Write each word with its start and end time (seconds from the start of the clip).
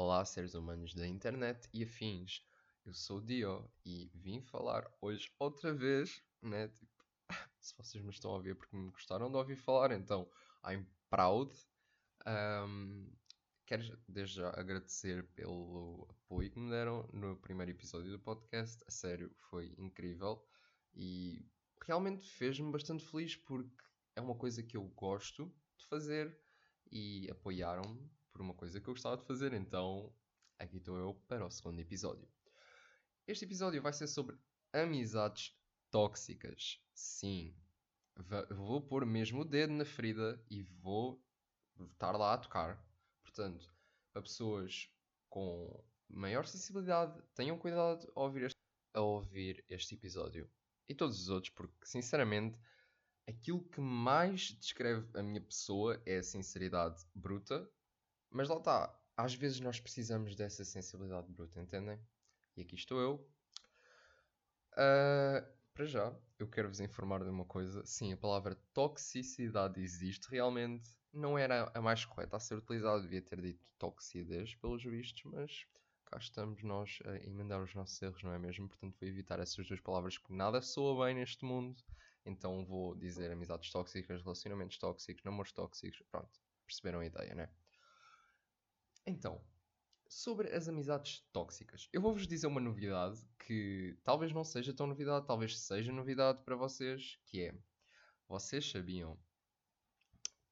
Olá, 0.00 0.24
seres 0.24 0.54
humanos 0.54 0.94
da 0.94 1.08
internet 1.08 1.68
e 1.74 1.82
afins. 1.82 2.46
Eu 2.86 2.94
sou 2.94 3.18
o 3.18 3.20
Dio 3.20 3.68
e 3.84 4.08
vim 4.14 4.40
falar 4.40 4.88
hoje 5.00 5.28
outra 5.40 5.74
vez, 5.74 6.22
né? 6.40 6.68
Tipo, 6.68 7.04
se 7.60 7.76
vocês 7.76 8.04
me 8.04 8.10
estão 8.10 8.30
a 8.30 8.34
ouvir 8.34 8.54
porque 8.54 8.76
me 8.76 8.92
gostaram 8.92 9.28
de 9.28 9.36
ouvir 9.36 9.56
falar, 9.56 9.90
então 9.90 10.30
I'm 10.64 10.86
proud. 11.10 11.52
Um, 12.24 13.10
quero 13.66 13.98
desde 14.06 14.36
já 14.36 14.50
agradecer 14.50 15.26
pelo 15.34 16.06
apoio 16.08 16.48
que 16.52 16.60
me 16.60 16.70
deram 16.70 17.02
no 17.12 17.36
primeiro 17.36 17.72
episódio 17.72 18.12
do 18.12 18.20
podcast. 18.20 18.80
A 18.86 18.92
sério, 18.92 19.34
foi 19.50 19.74
incrível 19.76 20.46
e 20.94 21.44
realmente 21.84 22.24
fez-me 22.30 22.70
bastante 22.70 23.04
feliz 23.04 23.34
porque 23.34 23.84
é 24.14 24.20
uma 24.20 24.36
coisa 24.36 24.62
que 24.62 24.76
eu 24.76 24.84
gosto 24.84 25.52
de 25.76 25.84
fazer 25.86 26.38
e 26.88 27.28
apoiaram-me 27.32 28.08
por 28.38 28.44
uma 28.44 28.54
coisa 28.54 28.80
que 28.80 28.88
eu 28.88 28.94
gostava 28.94 29.16
de 29.16 29.24
fazer, 29.24 29.52
então 29.52 30.14
aqui 30.60 30.76
estou 30.76 30.96
eu 30.96 31.12
para 31.26 31.44
o 31.44 31.50
segundo 31.50 31.80
episódio. 31.80 32.28
Este 33.26 33.44
episódio 33.44 33.82
vai 33.82 33.92
ser 33.92 34.06
sobre 34.06 34.38
amizades 34.72 35.58
tóxicas. 35.90 36.80
Sim, 36.94 37.52
vou 38.50 38.80
pôr 38.80 39.04
mesmo 39.04 39.40
o 39.40 39.44
dedo 39.44 39.72
na 39.72 39.84
ferida 39.84 40.40
e 40.48 40.62
vou 40.62 41.20
estar 41.90 42.12
lá 42.12 42.34
a 42.34 42.38
tocar. 42.38 42.80
Portanto, 43.24 43.74
para 44.12 44.22
pessoas 44.22 44.88
com 45.28 45.84
maior 46.08 46.46
sensibilidade, 46.46 47.20
tenham 47.34 47.58
cuidado 47.58 48.08
a 48.14 48.20
ouvir 48.20 48.44
este, 48.44 48.60
a 48.94 49.00
ouvir 49.00 49.64
este 49.68 49.96
episódio 49.96 50.48
e 50.88 50.94
todos 50.94 51.20
os 51.20 51.28
outros, 51.28 51.52
porque 51.52 51.84
sinceramente 51.84 52.56
aquilo 53.26 53.68
que 53.68 53.80
mais 53.80 54.52
descreve 54.60 55.08
a 55.18 55.24
minha 55.24 55.40
pessoa 55.40 56.00
é 56.06 56.18
a 56.18 56.22
sinceridade 56.22 57.04
bruta 57.12 57.68
mas 58.30 58.48
lá 58.48 58.56
está, 58.56 58.98
às 59.16 59.34
vezes 59.34 59.60
nós 59.60 59.80
precisamos 59.80 60.36
dessa 60.36 60.64
sensibilidade 60.64 61.30
bruta, 61.32 61.60
entendem? 61.60 61.98
E 62.56 62.62
aqui 62.62 62.74
estou 62.74 63.00
eu. 63.00 63.28
Uh, 64.72 65.58
para 65.74 65.86
já, 65.86 66.12
eu 66.38 66.48
quero 66.48 66.68
vos 66.68 66.80
informar 66.80 67.22
de 67.22 67.30
uma 67.30 67.44
coisa. 67.44 67.84
Sim, 67.86 68.12
a 68.12 68.16
palavra 68.16 68.56
toxicidade 68.72 69.80
existe 69.80 70.28
realmente. 70.28 70.90
Não 71.12 71.38
era 71.38 71.70
a 71.74 71.80
mais 71.80 72.04
correta 72.04 72.36
a 72.36 72.40
ser 72.40 72.56
utilizada, 72.56 73.02
devia 73.02 73.22
ter 73.22 73.40
dito 73.40 73.64
toxidez, 73.78 74.54
pelos 74.56 74.82
vistos, 74.84 75.22
mas 75.24 75.66
cá 76.04 76.18
estamos 76.18 76.62
nós 76.62 76.98
a 77.04 77.16
emendar 77.18 77.62
os 77.62 77.74
nossos 77.74 78.00
erros, 78.02 78.22
não 78.22 78.32
é 78.32 78.38
mesmo? 78.38 78.68
Portanto, 78.68 78.96
vou 78.98 79.08
evitar 79.08 79.38
essas 79.40 79.66
duas 79.66 79.80
palavras 79.80 80.18
que 80.18 80.32
nada 80.32 80.60
soa 80.60 81.06
bem 81.06 81.14
neste 81.14 81.44
mundo. 81.44 81.80
Então 82.24 82.64
vou 82.64 82.94
dizer 82.94 83.30
amizades 83.30 83.70
tóxicas, 83.70 84.22
relacionamentos 84.22 84.78
tóxicos, 84.78 85.24
namoros 85.24 85.52
tóxicos. 85.52 86.02
Pronto, 86.10 86.40
perceberam 86.66 87.00
a 87.00 87.06
ideia, 87.06 87.34
né? 87.34 87.48
Então, 89.08 89.42
sobre 90.06 90.54
as 90.54 90.68
amizades 90.68 91.26
tóxicas, 91.32 91.88
eu 91.94 92.02
vou-vos 92.02 92.26
dizer 92.26 92.46
uma 92.46 92.60
novidade 92.60 93.18
que 93.38 93.98
talvez 94.04 94.34
não 94.34 94.44
seja 94.44 94.74
tão 94.74 94.86
novidade, 94.86 95.26
talvez 95.26 95.58
seja 95.58 95.90
novidade 95.90 96.44
para 96.44 96.54
vocês, 96.54 97.18
que 97.24 97.40
é, 97.40 97.58
vocês 98.28 98.70
sabiam 98.70 99.18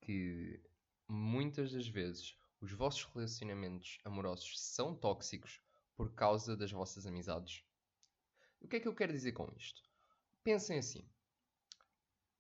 que 0.01 0.59
muitas 1.07 1.71
das 1.71 1.87
vezes 1.87 2.35
os 2.59 2.73
vossos 2.73 3.05
relacionamentos 3.05 3.99
amorosos 4.07 4.59
são 4.59 4.97
tóxicos 4.97 5.61
por 5.95 6.15
causa 6.15 6.57
das 6.57 6.73
vossas 6.73 7.05
amizades? 7.05 7.63
O 8.59 8.67
que 8.67 8.77
é 8.77 8.81
que 8.81 8.89
eu 8.89 8.95
quero 8.95 9.13
dizer 9.13 9.33
com 9.33 9.53
isto? 9.55 9.83
Pensem 10.43 10.79
assim: 10.79 11.07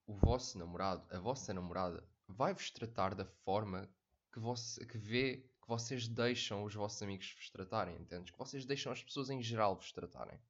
o 0.06 0.14
vosso 0.14 0.56
namorado, 0.56 1.06
a 1.14 1.20
vossa 1.20 1.52
namorada, 1.52 2.02
vai-vos 2.26 2.70
tratar 2.70 3.14
da 3.14 3.26
forma 3.26 3.86
que, 4.32 4.40
você, 4.40 4.86
que 4.86 4.96
vê 4.96 5.46
que 5.66 5.68
vocês 5.68 6.06
deixam 6.06 6.62
os 6.62 6.74
vossos 6.74 7.02
amigos 7.02 7.34
vos 7.36 7.50
tratarem, 7.50 7.96
entendes? 7.96 8.30
Que 8.30 8.38
vocês 8.38 8.64
deixam 8.64 8.92
as 8.92 9.02
pessoas 9.02 9.30
em 9.30 9.42
geral 9.42 9.74
vos 9.74 9.90
tratarem. 9.90 10.40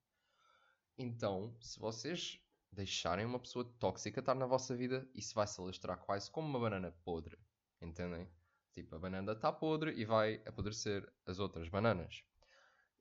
Então, 0.99 1.57
se 1.59 1.81
vocês 1.81 2.39
deixarem 2.71 3.25
uma 3.25 3.39
pessoa 3.39 3.65
tóxica 3.79 4.21
estar 4.21 4.35
na 4.35 4.45
vossa 4.45 4.77
vida, 4.77 5.09
isso 5.15 5.35
vai 5.35 5.47
se 5.47 5.59
alastrar 5.59 5.99
quase 5.99 6.31
como 6.31 6.47
uma 6.47 6.61
banana 6.61 6.93
podre, 7.03 7.39
entendem? 7.81 8.29
Tipo, 8.73 8.97
a 8.97 8.99
banana 8.99 9.33
está 9.33 9.51
podre 9.51 9.93
e 9.99 10.05
vai 10.05 10.43
apodrecer 10.45 11.11
as 11.25 11.39
outras 11.39 11.67
bananas. 11.71 12.23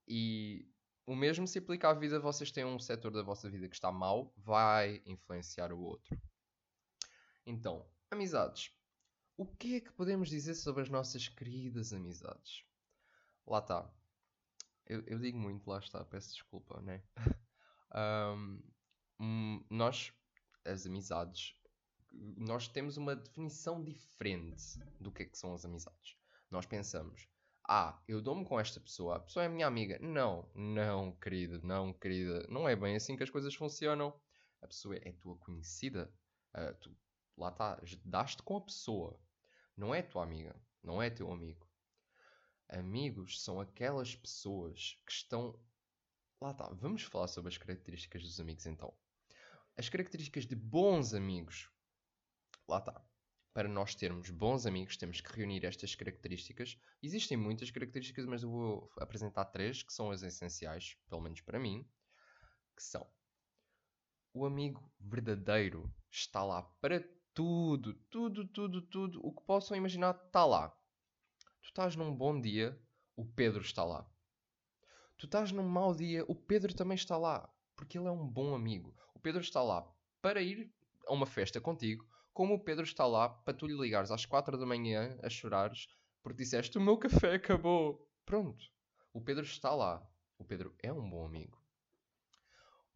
E 0.07 0.71
o 1.05 1.17
mesmo 1.17 1.45
se 1.45 1.59
aplica 1.59 1.89
à 1.89 1.93
vida, 1.93 2.17
vocês 2.17 2.49
têm 2.49 2.63
um 2.63 2.79
setor 2.79 3.11
da 3.11 3.23
vossa 3.23 3.49
vida 3.49 3.67
que 3.67 3.75
está 3.75 3.91
mal, 3.91 4.33
vai 4.37 5.01
influenciar 5.05 5.73
o 5.73 5.81
outro. 5.81 6.17
Então, 7.45 7.85
amizades. 8.09 8.71
O 9.37 9.45
que 9.45 9.75
é 9.75 9.81
que 9.81 9.91
podemos 9.91 10.29
dizer 10.29 10.55
sobre 10.55 10.81
as 10.81 10.89
nossas 10.89 11.27
queridas 11.27 11.91
amizades? 11.91 12.63
Lá 13.45 13.59
está. 13.59 13.93
Eu, 14.85 15.03
eu, 15.07 15.19
digo 15.19 15.37
muito, 15.37 15.69
lá 15.69 15.79
está, 15.79 16.05
peço 16.05 16.31
desculpa, 16.31 16.81
né? 16.81 17.03
um, 19.19 19.65
nós, 19.69 20.13
as 20.63 20.85
amizades, 20.85 21.53
nós 22.13 22.69
temos 22.69 22.95
uma 22.95 23.13
definição 23.13 23.83
diferente 23.83 24.79
do 25.01 25.11
que 25.11 25.23
é 25.23 25.25
que 25.25 25.37
são 25.37 25.53
as 25.53 25.65
amizades. 25.65 26.15
Nós 26.49 26.65
pensamos, 26.65 27.27
ah, 27.67 28.01
eu 28.07 28.21
dou-me 28.21 28.45
com 28.45 28.57
esta 28.57 28.79
pessoa, 28.79 29.17
a 29.17 29.19
pessoa 29.19 29.43
é 29.43 29.49
minha 29.49 29.67
amiga. 29.67 29.99
Não, 29.99 30.49
não, 30.55 31.11
querida, 31.11 31.59
não, 31.61 31.91
querida. 31.91 32.47
Não 32.47 32.69
é 32.69 32.75
bem 32.75 32.95
assim 32.95 33.17
que 33.17 33.23
as 33.23 33.29
coisas 33.29 33.53
funcionam. 33.53 34.17
A 34.61 34.67
pessoa 34.67 34.95
é 34.95 35.11
tua 35.11 35.35
conhecida. 35.39 36.09
Uh, 36.55 36.73
tu, 36.79 36.97
lá 37.37 37.49
está, 37.49 37.81
daste 38.05 38.41
com 38.41 38.55
a 38.55 38.61
pessoa. 38.61 39.19
Não 39.75 39.93
é 39.93 40.01
tua 40.01 40.23
amiga, 40.23 40.55
não 40.83 41.01
é 41.01 41.09
teu 41.09 41.31
amigo. 41.31 41.67
Amigos 42.69 43.43
são 43.43 43.59
aquelas 43.59 44.15
pessoas 44.15 44.97
que 45.05 45.11
estão. 45.11 45.59
Lá 46.41 46.51
está, 46.51 46.69
vamos 46.69 47.03
falar 47.03 47.27
sobre 47.27 47.49
as 47.49 47.57
características 47.57 48.23
dos 48.23 48.39
amigos 48.39 48.65
então. 48.65 48.93
As 49.77 49.89
características 49.89 50.45
de 50.45 50.55
bons 50.55 51.13
amigos. 51.13 51.69
Lá 52.67 52.79
está. 52.79 53.05
Para 53.53 53.69
nós 53.69 53.95
termos 53.95 54.29
bons 54.29 54.65
amigos, 54.65 54.97
temos 54.97 55.21
que 55.21 55.31
reunir 55.31 55.63
estas 55.65 55.95
características. 55.95 56.77
Existem 57.01 57.37
muitas 57.37 57.71
características, 57.71 58.25
mas 58.25 58.43
eu 58.43 58.49
vou 58.49 58.91
apresentar 58.97 59.45
três 59.45 59.81
que 59.81 59.93
são 59.93 60.11
as 60.11 60.23
essenciais, 60.23 60.97
pelo 61.07 61.21
menos 61.21 61.39
para 61.41 61.59
mim, 61.59 61.87
que 62.75 62.83
são 62.83 63.07
o 64.35 64.45
amigo 64.45 64.91
verdadeiro 64.99 65.89
está 66.11 66.43
lá 66.43 66.61
para 66.81 66.99
tudo, 67.35 67.93
tudo, 68.09 68.47
tudo, 68.47 68.81
tudo. 68.81 69.19
O 69.21 69.31
que 69.31 69.43
possam 69.43 69.77
imaginar 69.77 70.15
está 70.15 70.45
lá. 70.45 70.69
Tu 71.61 71.67
estás 71.67 71.95
num 71.95 72.15
bom 72.15 72.39
dia, 72.39 72.79
o 73.15 73.25
Pedro 73.25 73.61
está 73.61 73.83
lá. 73.83 74.09
Tu 75.17 75.25
estás 75.25 75.51
num 75.51 75.67
mau 75.67 75.93
dia, 75.93 76.23
o 76.27 76.33
Pedro 76.33 76.73
também 76.73 76.95
está 76.95 77.17
lá. 77.17 77.47
Porque 77.75 77.97
ele 77.97 78.07
é 78.07 78.11
um 78.11 78.25
bom 78.25 78.55
amigo. 78.55 78.95
O 79.13 79.19
Pedro 79.19 79.41
está 79.41 79.61
lá 79.61 79.85
para 80.21 80.41
ir 80.41 80.73
a 81.05 81.13
uma 81.13 81.25
festa 81.25 81.59
contigo, 81.59 82.07
como 82.33 82.55
o 82.55 82.63
Pedro 82.63 82.83
está 82.83 83.05
lá 83.05 83.27
para 83.27 83.53
tu 83.53 83.67
lhe 83.67 83.77
ligares 83.77 84.11
às 84.11 84.25
4 84.25 84.57
da 84.57 84.65
manhã 84.65 85.19
a 85.21 85.29
chorares 85.29 85.87
porque 86.23 86.41
disseste 86.41 86.77
o 86.77 86.81
meu 86.81 86.97
café 86.97 87.35
acabou. 87.35 88.09
Pronto. 88.25 88.65
O 89.13 89.21
Pedro 89.21 89.43
está 89.43 89.75
lá. 89.75 90.03
O 90.39 90.43
Pedro 90.43 90.73
é 90.81 90.91
um 90.91 91.07
bom 91.07 91.23
amigo. 91.23 91.61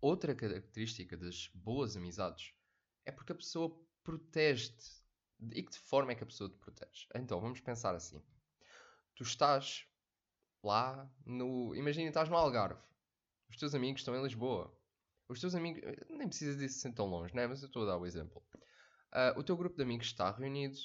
Outra 0.01 0.33
característica 0.33 1.15
das 1.15 1.49
boas 1.53 1.95
amizades 1.95 2.53
é 3.05 3.11
porque 3.11 3.33
a 3.33 3.35
pessoa 3.35 3.77
protege-te. 4.09 4.99
E 5.53 5.63
que 5.63 5.71
de 5.71 5.79
forma 5.79 6.11
é 6.11 6.15
que 6.15 6.23
a 6.23 6.27
pessoa 6.27 6.49
te 6.49 6.57
protege? 6.57 7.07
Então, 7.15 7.39
vamos 7.39 7.61
pensar 7.61 7.95
assim. 7.95 8.21
Tu 9.15 9.23
estás 9.23 9.85
lá 10.63 11.09
no. 11.25 11.75
Imagina, 11.75 12.09
estás 12.09 12.27
no 12.27 12.35
Algarve. 12.35 12.81
Os 13.49 13.57
teus 13.57 13.73
amigos 13.75 14.01
estão 14.01 14.15
em 14.15 14.23
Lisboa. 14.23 14.75
Os 15.29 15.39
teus 15.39 15.55
amigos. 15.55 15.81
Nem 16.09 16.27
precisas 16.27 16.57
disso 16.57 16.79
ser 16.79 16.93
tão 16.93 17.05
longe, 17.05 17.35
né? 17.35 17.47
Mas 17.47 17.61
eu 17.61 17.67
estou 17.67 17.83
a 17.83 17.85
dar 17.85 17.97
o 17.97 18.05
exemplo. 18.05 18.43
Uh, 19.13 19.39
o 19.39 19.43
teu 19.43 19.55
grupo 19.55 19.75
de 19.75 19.83
amigos 19.83 20.07
está 20.07 20.31
reunido 20.31 20.77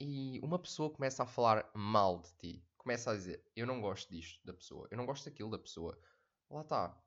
e 0.00 0.38
uma 0.42 0.58
pessoa 0.58 0.90
começa 0.90 1.22
a 1.22 1.26
falar 1.26 1.70
mal 1.74 2.20
de 2.20 2.32
ti. 2.34 2.66
Começa 2.76 3.10
a 3.10 3.14
dizer: 3.14 3.42
Eu 3.56 3.66
não 3.66 3.80
gosto 3.80 4.10
disto 4.10 4.44
da 4.44 4.52
pessoa. 4.52 4.86
Eu 4.90 4.98
não 4.98 5.06
gosto 5.06 5.24
daquilo 5.24 5.50
da 5.50 5.58
pessoa. 5.58 5.98
Lá 6.50 6.60
está. 6.60 7.00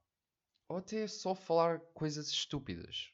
Ou 0.67 0.77
até 0.77 1.07
só 1.07 1.35
falar 1.35 1.79
coisas 1.93 2.29
estúpidas. 2.29 3.13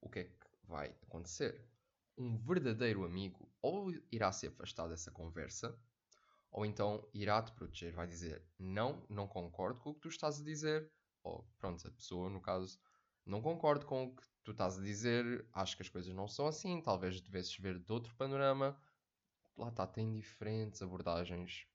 O 0.00 0.10
que 0.10 0.18
é 0.20 0.24
vai 0.72 0.88
acontecer. 1.02 1.62
Um 2.16 2.36
verdadeiro 2.38 3.04
amigo 3.04 3.48
ou 3.60 3.92
irá 4.10 4.32
se 4.32 4.46
afastar 4.46 4.88
dessa 4.88 5.10
conversa, 5.10 5.78
ou 6.50 6.66
então 6.66 7.06
irá 7.14 7.42
te 7.42 7.52
proteger, 7.52 7.94
vai 7.94 8.06
dizer 8.06 8.44
não, 8.58 9.06
não 9.08 9.28
concordo 9.28 9.80
com 9.80 9.90
o 9.90 9.94
que 9.94 10.00
tu 10.00 10.08
estás 10.08 10.40
a 10.40 10.44
dizer, 10.44 10.90
ou 11.22 11.46
pronto, 11.58 11.86
a 11.86 11.90
pessoa, 11.90 12.28
no 12.28 12.40
caso, 12.40 12.80
não 13.24 13.40
concordo 13.40 13.86
com 13.86 14.04
o 14.04 14.16
que 14.16 14.22
tu 14.42 14.50
estás 14.52 14.78
a 14.78 14.82
dizer, 14.82 15.46
acho 15.52 15.76
que 15.76 15.82
as 15.82 15.88
coisas 15.88 16.12
não 16.12 16.26
são 16.26 16.46
assim, 16.46 16.80
talvez 16.82 17.20
devesses 17.20 17.56
ver 17.56 17.78
de 17.78 17.92
outro 17.92 18.14
panorama. 18.16 18.76
Lá 19.56 19.68
está, 19.68 19.86
tem 19.86 20.12
diferentes 20.12 20.82
abordagens. 20.82 21.66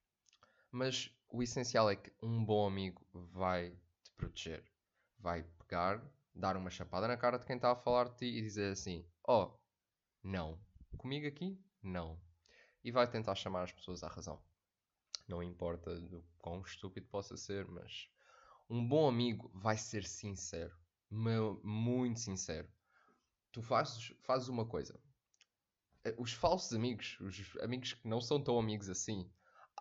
Mas 0.72 1.10
o 1.30 1.42
essencial 1.42 1.90
é 1.90 1.96
que 1.96 2.12
um 2.22 2.44
bom 2.44 2.68
amigo 2.68 3.08
vai 3.14 3.72
te 4.04 4.12
proteger. 4.18 4.64
Vai 5.20 5.44
pegar 5.44 6.04
dar 6.38 6.56
uma 6.56 6.70
chapada 6.70 7.08
na 7.08 7.18
cara 7.18 7.38
de 7.38 7.46
quem 7.46 7.56
está 7.56 7.72
a 7.72 7.76
falar 7.76 8.10
de 8.10 8.18
ti 8.18 8.26
e 8.26 8.42
dizer 8.42 8.72
assim: 8.72 9.06
Oh, 9.28 9.52
não. 10.24 10.60
Comigo 10.98 11.28
aqui? 11.28 11.60
Não. 11.82 12.20
E 12.84 12.92
vai 12.92 13.10
tentar 13.10 13.36
chamar 13.36 13.64
as 13.64 13.72
pessoas 13.72 14.04
à 14.04 14.08
razão. 14.08 14.42
Não 15.28 15.44
importa 15.44 16.00
do 16.00 16.24
quão 16.38 16.62
estúpido 16.62 17.08
possa 17.08 17.36
ser, 17.36 17.68
mas 17.68 18.08
um 18.70 18.88
bom 18.88 19.08
amigo 19.08 19.52
vai 19.54 19.78
ser 19.78 20.06
sincero. 20.06 20.76
Muito 21.10 22.20
sincero. 22.20 22.70
Tu 23.52 23.62
fazes, 23.62 24.14
fazes 24.24 24.48
uma 24.48 24.66
coisa. 24.66 25.00
Eh, 26.04 26.16
os 26.18 26.34
falsos 26.34 26.74
amigos, 26.74 27.18
os 27.20 27.58
amigos 27.62 27.94
que 27.94 28.08
não 28.08 28.22
são 28.22 28.42
tão 28.42 28.60
amigos 28.60 28.90
assim. 28.90 29.30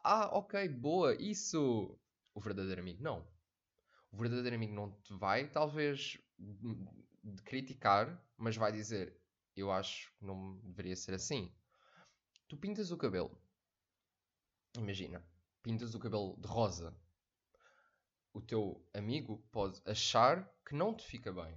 Ah, 0.03 0.31
ok, 0.37 0.69
boa, 0.69 1.15
isso. 1.21 1.99
O 2.35 2.41
verdadeiro 2.41 2.81
amigo, 2.81 3.03
não. 3.03 3.27
O 4.17 4.19
verdadeiro 4.19 4.57
amigo 4.57 4.73
não 4.73 4.91
te 5.03 5.13
vai, 5.13 5.47
talvez, 5.47 6.17
criticar, 7.45 8.19
mas 8.35 8.57
vai 8.57 8.73
dizer: 8.73 9.15
Eu 9.55 9.71
acho 9.71 10.11
que 10.17 10.25
não 10.25 10.57
deveria 10.61 10.97
ser 10.97 11.13
assim. 11.13 11.55
Tu 12.49 12.57
pintas 12.57 12.91
o 12.91 12.97
cabelo. 12.97 13.39
Imagina, 14.75 15.23
pintas 15.63 15.95
o 15.95 15.99
cabelo 15.99 16.35
de 16.41 16.49
rosa. 16.49 16.97
O 18.33 18.41
teu 18.41 18.83
amigo 18.95 19.47
pode 19.53 19.83
achar 19.85 20.51
que 20.67 20.75
não 20.75 20.95
te 20.95 21.07
fica 21.07 21.31
bem. 21.31 21.55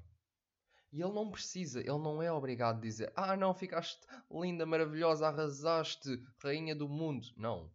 E 0.92 1.02
ele 1.02 1.14
não 1.14 1.32
precisa, 1.32 1.80
ele 1.80 1.98
não 1.98 2.22
é 2.22 2.30
obrigado 2.30 2.80
a 2.80 2.82
dizer: 2.82 3.14
Ah, 3.16 3.38
não, 3.38 3.54
ficaste 3.54 4.06
linda, 4.30 4.66
maravilhosa, 4.66 5.30
arrasaste, 5.30 6.22
rainha 6.44 6.76
do 6.76 6.90
mundo. 6.90 7.26
Não. 7.38 7.72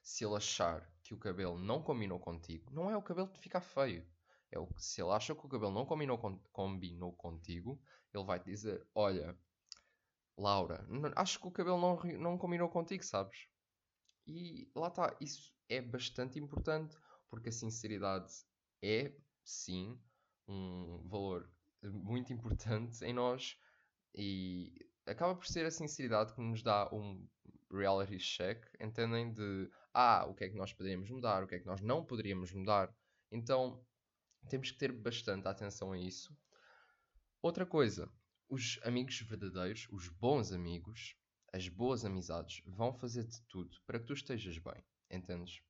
Se 0.00 0.24
ele 0.24 0.36
achar 0.36 0.88
que 1.08 1.14
o 1.14 1.18
cabelo 1.18 1.58
não 1.58 1.82
combinou 1.82 2.18
contigo, 2.18 2.70
não 2.72 2.90
é 2.90 2.96
o 2.96 3.02
cabelo 3.02 3.28
que 3.28 3.40
ficar 3.40 3.60
feio. 3.60 4.06
É 4.50 4.58
o, 4.58 4.68
se 4.78 5.00
ele 5.02 5.10
acha 5.10 5.34
que 5.34 5.44
o 5.44 5.48
cabelo 5.48 5.72
não 5.72 5.84
combinou, 5.84 6.18
combinou 6.52 7.12
contigo, 7.12 7.80
ele 8.14 8.24
vai 8.24 8.38
te 8.38 8.46
dizer: 8.46 8.86
Olha, 8.94 9.36
Laura, 10.36 10.86
acho 11.16 11.40
que 11.40 11.46
o 11.46 11.50
cabelo 11.50 11.80
não, 11.80 11.96
não 12.18 12.38
combinou 12.38 12.68
contigo, 12.68 13.04
sabes? 13.04 13.48
E 14.26 14.70
lá 14.74 14.88
está, 14.88 15.16
isso 15.20 15.54
é 15.68 15.80
bastante 15.80 16.38
importante 16.38 16.96
porque 17.28 17.48
a 17.48 17.52
sinceridade 17.52 18.32
é, 18.82 19.12
sim, 19.44 19.98
um 20.46 21.08
valor 21.08 21.50
muito 21.82 22.32
importante 22.32 23.04
em 23.04 23.12
nós 23.12 23.58
e 24.14 24.72
acaba 25.06 25.34
por 25.34 25.46
ser 25.46 25.66
a 25.66 25.70
sinceridade 25.70 26.34
que 26.34 26.40
nos 26.40 26.62
dá 26.62 26.88
um 26.92 27.26
reality 27.70 28.18
check, 28.18 28.64
entendem? 28.80 29.32
De 29.32 29.70
ah, 29.98 30.26
o 30.26 30.34
que 30.34 30.44
é 30.44 30.48
que 30.50 30.56
nós 30.56 30.74
poderíamos 30.74 31.08
mudar, 31.08 31.42
o 31.42 31.46
que 31.46 31.54
é 31.54 31.58
que 31.58 31.64
nós 31.64 31.80
não 31.80 32.04
poderíamos 32.04 32.52
mudar. 32.52 32.94
Então 33.32 33.82
temos 34.46 34.70
que 34.70 34.76
ter 34.76 34.92
bastante 34.92 35.48
atenção 35.48 35.92
a 35.92 35.98
isso. 35.98 36.36
Outra 37.40 37.64
coisa, 37.64 38.12
os 38.46 38.78
amigos 38.82 39.18
verdadeiros, 39.22 39.88
os 39.90 40.08
bons 40.08 40.52
amigos, 40.52 41.16
as 41.50 41.66
boas 41.70 42.04
amizades 42.04 42.60
vão 42.66 42.92
fazer 42.92 43.24
de 43.24 43.40
tudo 43.48 43.74
para 43.86 43.98
que 43.98 44.04
tu 44.04 44.12
estejas 44.12 44.58
bem, 44.58 44.84
entendes? 45.10 45.62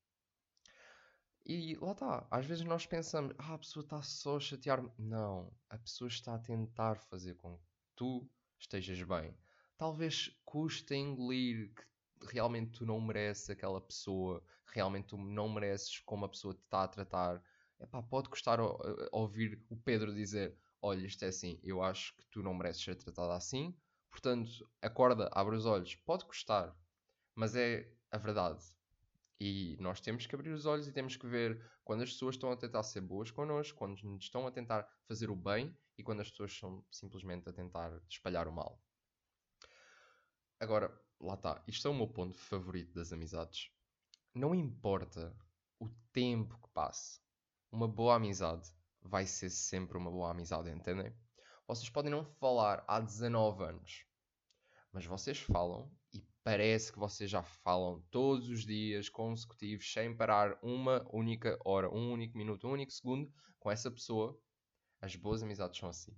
E 1.45 1.77
lá 1.77 1.93
está, 1.93 2.27
às 2.29 2.45
vezes 2.45 2.65
nós 2.65 2.85
pensamos, 2.85 3.33
ah, 3.39 3.55
a 3.55 3.59
pessoa 3.59 3.85
está 3.85 4.03
só 4.03 4.39
a 4.39 4.41
chatear-me. 4.41 4.91
Não, 4.99 5.57
a 5.71 5.79
pessoa 5.79 6.09
está 6.09 6.35
a 6.35 6.41
tentar 6.41 6.97
fazer 6.97 7.37
com 7.37 7.57
que 7.57 7.65
tu 7.95 8.29
estejas 8.59 9.01
bem. 9.05 9.39
Talvez 9.79 10.37
custe 10.45 10.97
engolir 10.97 11.73
que 11.73 11.85
realmente 12.29 12.73
tu 12.73 12.87
não 12.87 13.01
mereces 13.01 13.51
aquela 13.51 13.81
pessoa, 13.81 14.43
realmente 14.67 15.09
tu 15.09 15.17
não 15.17 15.49
mereces 15.49 15.99
como 16.01 16.25
a 16.25 16.29
pessoa 16.29 16.55
te 16.55 16.63
está 16.63 16.85
a 16.85 16.89
tratar. 16.89 17.43
Epá, 17.79 18.03
pode 18.03 18.29
custar 18.29 18.59
ouvir 19.13 19.63
o 19.69 19.77
Pedro 19.77 20.15
dizer: 20.15 20.57
Olha, 20.81 21.05
isto 21.07 21.25
é 21.25 21.29
assim, 21.29 21.59
eu 21.63 21.83
acho 21.83 22.15
que 22.17 22.27
tu 22.27 22.43
não 22.43 22.55
mereces 22.55 22.83
ser 22.83 22.95
tratado 22.97 23.33
assim, 23.33 23.77
portanto, 24.11 24.69
acorda, 24.81 25.29
abre 25.33 25.57
os 25.57 25.67
olhos. 25.67 25.95
Pode 25.97 26.25
custar, 26.25 26.75
mas 27.35 27.55
é 27.55 27.91
a 28.11 28.19
verdade. 28.19 28.65
E 29.39 29.77
nós 29.79 30.01
temos 30.01 30.27
que 30.27 30.35
abrir 30.35 30.51
os 30.51 30.65
olhos 30.65 30.89
e 30.89 30.93
temos 30.93 31.17
que 31.17 31.27
ver 31.27 31.63
quando 31.85 32.03
as 32.03 32.11
pessoas 32.11 32.37
estão 32.37 32.51
a 32.51 32.57
tentar 32.57 32.83
ser 32.83 33.03
boas 33.03 33.31
connosco, 33.31 33.77
quando 33.77 34.17
estão 34.17 34.47
a 34.47 34.51
tentar 34.51 34.89
fazer 35.07 35.31
o 35.31 35.37
bem 35.37 35.77
e 35.99 36.03
quando 36.03 36.21
as 36.21 36.31
pessoas 36.31 36.53
estão 36.53 36.83
simplesmente 36.91 37.49
a 37.49 37.53
tentar 37.53 38.01
espalhar 38.09 38.49
o 38.49 38.53
mal. 38.53 38.83
Agora, 40.59 40.91
lá 41.21 41.35
está. 41.35 41.63
Isto 41.67 41.89
é 41.89 41.91
o 41.91 41.95
meu 41.95 42.09
ponto 42.09 42.39
favorito 42.39 42.95
das 42.95 43.13
amizades. 43.13 43.71
Não 44.35 44.55
importa 44.55 45.37
o 45.79 45.89
tempo 46.13 46.59
que 46.61 46.69
passe, 46.71 47.21
uma 47.71 47.89
boa 47.89 48.17
amizade 48.17 48.71
vai 49.01 49.27
ser 49.27 49.51
sempre 49.51 49.97
uma 49.97 50.11
boa 50.11 50.31
amizade, 50.31 50.71
entendem? 50.71 51.15
Vocês 51.67 51.89
podem 51.89 52.11
não 52.11 52.25
falar 52.25 52.85
há 52.87 53.01
19 53.01 53.65
anos, 53.65 54.05
mas 54.93 55.05
vocês 55.05 55.39
falam 55.39 55.91
parece 56.47 56.93
que 56.93 56.99
vocês 57.01 57.29
já 57.29 57.43
falam 57.43 58.01
todos 58.09 58.49
os 58.49 58.65
dias 58.65 59.09
consecutivos, 59.09 59.93
sem 59.93 60.17
parar 60.17 60.57
uma 60.63 61.05
única 61.13 61.59
hora, 61.65 61.93
um 61.93 62.13
único 62.13 62.39
minuto, 62.39 62.69
um 62.69 62.71
único 62.71 62.93
segundo 62.93 63.29
com 63.59 63.69
essa 63.69 63.91
pessoa. 63.91 64.41
As 65.01 65.17
boas 65.17 65.43
amizades 65.43 65.77
são 65.77 65.89
assim. 65.89 66.17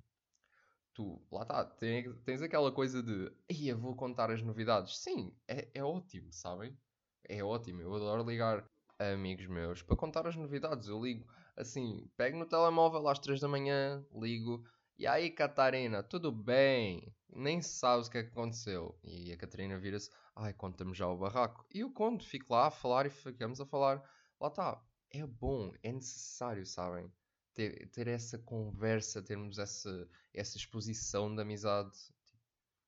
Tu, 0.99 1.23
lá 1.31 1.43
está, 1.43 1.65
tens, 1.65 2.13
tens 2.25 2.43
aquela 2.43 2.73
coisa 2.73 3.01
de 3.01 3.33
Ia, 3.49 3.77
vou 3.77 3.95
contar 3.95 4.33
as 4.33 4.43
novidades. 4.43 4.99
Sim, 4.99 5.33
é, 5.47 5.69
é 5.73 5.85
ótimo, 5.85 6.33
sabem? 6.33 6.77
É 7.23 7.41
ótimo. 7.45 7.81
Eu 7.81 7.95
adoro 7.95 8.29
ligar 8.29 8.69
a 8.99 9.13
amigos 9.13 9.47
meus 9.47 9.81
para 9.81 9.95
contar 9.95 10.27
as 10.27 10.35
novidades. 10.35 10.89
Eu 10.89 11.01
ligo 11.01 11.25
assim, 11.57 12.11
pego 12.17 12.37
no 12.37 12.47
telemóvel 12.47 13.07
às 13.07 13.21
3 13.21 13.39
da 13.39 13.47
manhã, 13.47 14.05
ligo. 14.13 14.65
E 14.99 15.07
aí, 15.07 15.31
Catarina, 15.31 16.03
tudo 16.03 16.33
bem? 16.33 17.15
nem 17.33 17.63
sabes 17.63 18.09
o 18.09 18.11
que 18.11 18.19
é 18.19 18.25
que 18.25 18.31
aconteceu. 18.31 18.99
E 19.05 19.33
a 19.33 19.37
Catarina 19.37 19.79
vira-se, 19.79 20.11
ai, 20.35 20.53
conta-me 20.53 20.95
já 20.95 21.07
o 21.07 21.17
barraco. 21.17 21.65
E 21.73 21.79
eu 21.79 21.93
conto, 21.93 22.25
fico 22.25 22.53
lá 22.53 22.67
a 22.67 22.71
falar 22.73 23.07
e 23.07 23.11
ficamos 23.11 23.61
a 23.61 23.67
falar. 23.67 24.03
Lá 24.41 24.49
está, 24.49 24.83
é 25.13 25.25
bom, 25.25 25.73
é 25.81 25.93
necessário, 25.93 26.67
sabem? 26.67 27.09
Ter, 27.59 27.89
ter 27.89 28.07
essa 28.07 28.39
conversa, 28.39 29.21
termos 29.21 29.59
essa, 29.59 30.09
essa 30.33 30.57
exposição 30.57 31.35
de 31.35 31.43
amizade, 31.43 31.91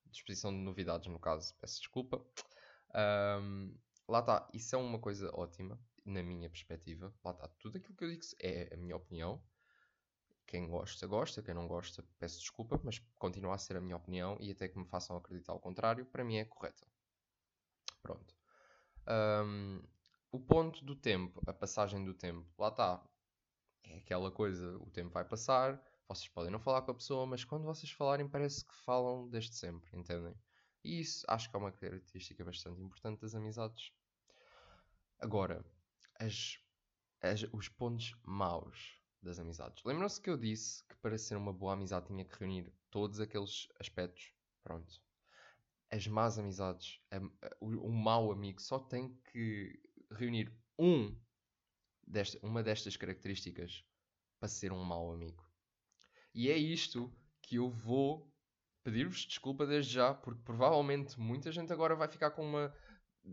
de 0.06 0.17
exposição 0.17 0.52
de 0.52 0.58
novidades, 0.58 1.08
no 1.08 1.19
caso, 1.19 1.52
peço 1.61 1.81
desculpa. 1.81 2.25
Um, 3.43 3.76
lá 4.06 4.20
está, 4.20 4.49
isso 4.55 4.76
é 4.76 4.78
uma 4.78 5.00
coisa 5.00 5.28
ótima, 5.34 5.76
na 6.05 6.22
minha 6.22 6.49
perspectiva. 6.49 7.12
Lá 7.25 7.32
está, 7.32 7.49
tudo 7.58 7.78
aquilo 7.78 7.96
que 7.96 8.05
eu 8.05 8.11
digo 8.11 8.25
é 8.38 8.72
a 8.72 8.76
minha 8.76 8.94
opinião 8.94 9.43
quem 10.46 10.69
gosta, 10.69 11.06
gosta. 11.06 11.43
Quem 11.43 11.55
não 11.55 11.69
gosta, 11.69 12.05
peço 12.19 12.40
desculpa, 12.40 12.78
mas 12.82 12.99
continua 13.19 13.55
a 13.55 13.58
ser 13.58 13.76
a 13.76 13.81
minha 13.81 13.96
opinião 13.96 14.37
e 14.40 14.50
até 14.50 14.69
que 14.69 14.78
me 14.78 14.84
façam 14.84 15.17
acreditar 15.17 15.55
o 15.55 15.61
contrário, 15.61 16.05
para 16.06 16.25
mim 16.25 16.37
é 16.37 16.44
correta. 16.44 16.87
Pronto. 18.02 18.34
Um, 19.08 19.82
o 20.32 20.40
ponto 20.40 20.84
do 20.84 20.96
tempo, 20.96 21.40
a 21.46 21.52
passagem 21.52 22.05
do 22.05 22.14
tempo, 22.14 22.46
lá 22.58 22.69
está. 22.69 23.03
É 23.84 23.99
aquela 23.99 24.31
coisa, 24.31 24.77
o 24.79 24.91
tempo 24.91 25.10
vai 25.10 25.25
passar, 25.25 25.81
vocês 26.08 26.29
podem 26.29 26.51
não 26.51 26.58
falar 26.58 26.82
com 26.82 26.91
a 26.91 26.94
pessoa, 26.94 27.27
mas 27.27 27.44
quando 27.44 27.65
vocês 27.65 27.91
falarem 27.93 28.29
parece 28.29 28.65
que 28.65 28.75
falam 28.84 29.29
desde 29.29 29.55
sempre, 29.55 29.96
entendem? 29.96 30.34
E 30.82 31.01
isso 31.01 31.25
acho 31.29 31.49
que 31.49 31.56
é 31.56 31.58
uma 31.58 31.72
característica 31.72 32.44
bastante 32.44 32.81
importante 32.81 33.20
das 33.20 33.34
amizades. 33.34 33.93
Agora, 35.19 35.65
as, 36.19 36.58
as, 37.20 37.44
os 37.53 37.69
pontos 37.69 38.17
maus 38.25 38.99
das 39.22 39.39
amizades. 39.39 39.84
Lembram-se 39.84 40.20
que 40.20 40.31
eu 40.31 40.37
disse 40.37 40.82
que 40.87 40.96
para 40.96 41.19
ser 41.19 41.37
uma 41.37 41.53
boa 41.53 41.75
amizade 41.75 42.06
tinha 42.06 42.25
que 42.25 42.39
reunir 42.39 42.72
todos 42.91 43.20
aqueles 43.20 43.69
aspectos? 43.79 44.32
Pronto. 44.63 45.01
As 45.91 46.06
más 46.06 46.39
amizades, 46.39 47.01
a, 47.10 47.19
a, 47.19 47.56
o, 47.60 47.89
o 47.89 47.93
mau 47.93 48.32
amigo 48.32 48.60
só 48.60 48.79
tem 48.79 49.15
que 49.32 49.79
reunir 50.13 50.53
um 50.79 51.15
desta, 52.07 52.39
uma 52.45 52.63
destas 52.63 52.97
características 52.97 53.85
para 54.39 54.49
ser 54.49 54.73
um 54.73 54.83
mau 54.83 55.13
amigo. 55.13 55.45
E 56.35 56.51
é 56.51 56.57
isto 56.57 57.13
que 57.43 57.57
eu 57.57 57.71
vou 57.71 58.31
pedir-vos 58.83 59.27
desculpa 59.27 59.67
desde 59.67 59.93
já, 59.93 60.15
porque 60.15 60.43
provavelmente 60.43 61.19
muita 61.19 61.53
gente 61.53 61.73
agora 61.73 61.95
vai 61.95 62.09
ficar 62.09 62.31
com 62.31 62.43
uma 62.43 62.75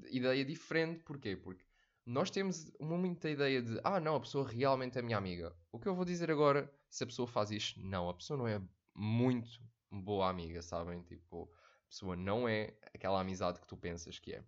ideia 0.09 0.43
diferente. 0.43 1.03
Porquê? 1.03 1.35
Porque 1.35 1.63
nós 2.05 2.29
temos 2.29 2.71
muita 2.79 3.29
ideia 3.29 3.61
de 3.61 3.79
ah, 3.83 3.99
não, 3.99 4.15
a 4.15 4.19
pessoa 4.19 4.47
realmente 4.47 4.97
é 4.97 5.01
minha 5.01 5.17
amiga. 5.17 5.55
O 5.71 5.79
que 5.79 5.87
eu 5.87 5.95
vou 5.95 6.05
dizer 6.05 6.31
agora, 6.31 6.71
se 6.89 7.03
a 7.03 7.07
pessoa 7.07 7.27
faz 7.27 7.51
isto, 7.51 7.79
não, 7.81 8.09
a 8.09 8.13
pessoa 8.13 8.37
não 8.37 8.47
é 8.47 8.61
muito 8.95 9.49
boa 9.91 10.29
amiga, 10.29 10.61
sabem? 10.61 11.01
Tipo, 11.03 11.51
a 11.53 11.87
pessoa 11.87 12.15
não 12.15 12.47
é 12.47 12.77
aquela 12.93 13.21
amizade 13.21 13.59
que 13.59 13.67
tu 13.67 13.77
pensas 13.77 14.19
que 14.19 14.33
é. 14.33 14.43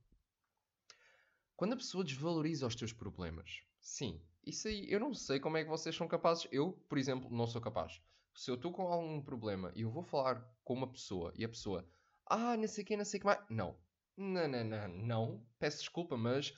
Quando 1.55 1.73
a 1.73 1.77
pessoa 1.77 2.03
desvaloriza 2.03 2.65
os 2.65 2.75
teus 2.75 2.93
problemas, 2.93 3.61
sim, 3.89 4.21
isso 4.45 4.67
aí 4.67 4.91
eu 4.91 4.99
não 4.99 5.13
sei 5.13 5.39
como 5.39 5.57
é 5.57 5.63
que 5.63 5.69
vocês 5.69 5.95
são 5.95 6.07
capazes. 6.07 6.47
Eu, 6.51 6.73
por 6.87 6.97
exemplo, 6.97 7.29
não 7.29 7.47
sou 7.47 7.61
capaz. 7.61 8.01
Se 8.33 8.49
eu 8.49 8.55
estou 8.55 8.71
com 8.71 8.83
algum 8.83 9.21
problema 9.21 9.71
e 9.75 9.81
eu 9.81 9.89
vou 9.89 10.03
falar 10.03 10.41
com 10.63 10.73
uma 10.73 10.91
pessoa 10.91 11.33
e 11.35 11.43
a 11.43 11.49
pessoa, 11.49 11.87
ah, 12.25 12.55
não 12.55 12.67
sei 12.67 12.83
o 12.83 12.87
que, 12.87 12.97
não 12.97 13.05
sei 13.05 13.17
o 13.17 13.21
que 13.21 13.25
mais. 13.25 13.39
Não. 13.49 13.75
Não, 14.15 14.47
não, 14.47 14.63
não, 14.63 14.87
não. 14.87 15.47
Peço 15.57 15.79
desculpa, 15.79 16.15
mas 16.15 16.53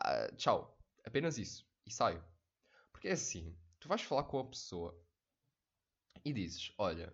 ah, 0.00 0.28
tchau. 0.36 0.78
Apenas 1.04 1.38
isso. 1.38 1.66
E 1.86 1.92
saio. 1.92 2.24
Porque 2.90 3.08
é 3.08 3.12
assim, 3.12 3.56
tu 3.78 3.88
vais 3.88 4.02
falar 4.02 4.24
com 4.24 4.38
a 4.38 4.44
pessoa 4.44 4.98
e 6.24 6.32
dizes, 6.32 6.72
olha, 6.78 7.12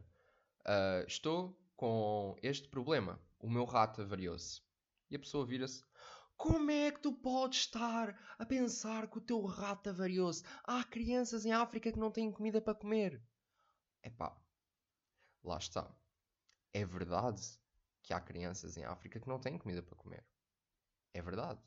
uh, 0.61 1.05
estou 1.07 1.59
com 1.77 2.37
este 2.43 2.69
problema. 2.69 3.21
O 3.41 3.51
meu 3.51 3.65
rato 3.65 4.03
avariou-se. 4.03 4.63
E 5.11 5.17
a 5.17 5.19
pessoa 5.19 5.45
vira-se, 5.45 5.83
Como 6.41 6.71
é 6.71 6.91
que 6.91 7.01
tu 7.01 7.13
podes 7.13 7.59
estar 7.59 8.19
a 8.39 8.47
pensar 8.47 9.11
que 9.11 9.19
o 9.19 9.21
teu 9.21 9.45
rato 9.45 9.91
avariou-se? 9.91 10.43
Há 10.65 10.83
crianças 10.83 11.45
em 11.45 11.53
África 11.53 11.93
que 11.93 11.99
não 11.99 12.11
têm 12.11 12.33
comida 12.33 12.63
para 12.63 12.75
comer. 12.75 13.23
Epá, 14.03 14.35
lá 15.45 15.59
está. 15.59 15.95
É 16.73 16.83
verdade 16.83 17.43
que 18.03 18.15
há 18.15 18.21
crianças 18.23 18.79
em 18.79 18.85
África 18.85 19.21
que 19.21 19.29
não 19.29 19.39
têm 19.39 19.59
comida 19.59 19.83
para 19.83 19.95
comer. 19.95 20.27
É 21.13 21.21
verdade. 21.21 21.61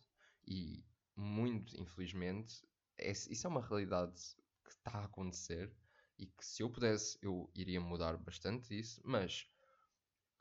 E, 0.43 0.83
muito 1.15 1.79
infelizmente, 1.79 2.67
é, 2.97 3.11
isso 3.11 3.45
é 3.45 3.49
uma 3.51 3.61
realidade 3.61 4.19
que 4.63 4.71
está 4.71 5.01
a 5.01 5.05
acontecer 5.05 5.71
e 6.17 6.25
que 6.25 6.43
se 6.43 6.63
eu 6.63 6.69
pudesse 6.71 7.15
eu 7.21 7.47
iria 7.53 7.79
mudar 7.79 8.17
bastante 8.17 8.75
isso, 8.75 8.99
mas 9.05 9.47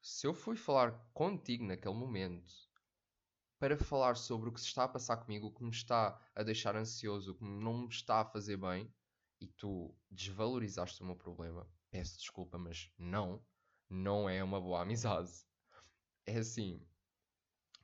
se 0.01 0.27
eu 0.27 0.33
fui 0.33 0.57
falar 0.57 0.93
contigo 1.12 1.67
naquele 1.67 1.95
momento 1.95 2.72
para 3.62 3.76
falar 3.76 4.16
sobre 4.16 4.49
o 4.49 4.52
que 4.52 4.61
se 4.61 4.66
está 4.66 4.83
a 4.83 4.88
passar 4.88 5.19
comigo, 5.19 5.47
o 5.47 5.52
que 5.52 5.62
me 5.62 5.71
está 5.71 6.21
a 6.35 6.42
deixar 6.42 6.75
ansioso, 6.75 7.31
o 7.31 7.35
que 7.37 7.45
não 7.45 7.83
me 7.83 7.88
está 7.88 8.21
a 8.21 8.25
fazer 8.25 8.57
bem, 8.57 8.92
e 9.40 9.47
tu 9.47 9.95
desvalorizaste 10.11 11.00
o 11.00 11.07
meu 11.07 11.14
problema, 11.14 11.64
peço 11.88 12.19
desculpa, 12.19 12.59
mas 12.59 12.90
não, 12.99 13.40
não 13.88 14.28
é 14.28 14.42
uma 14.42 14.61
boa 14.61 14.83
amizade. 14.83 15.31
É 16.26 16.38
assim, 16.38 16.85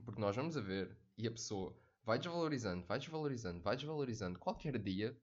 porque 0.05 0.21
nós 0.21 0.35
vamos 0.35 0.57
a 0.57 0.61
ver 0.61 0.99
e 1.17 1.29
a 1.29 1.31
pessoa 1.31 1.81
vai 2.03 2.19
desvalorizando, 2.19 2.85
vai 2.85 2.99
desvalorizando, 2.99 3.63
vai 3.63 3.77
desvalorizando. 3.77 4.37
Qualquer 4.37 4.81
dia 4.81 5.17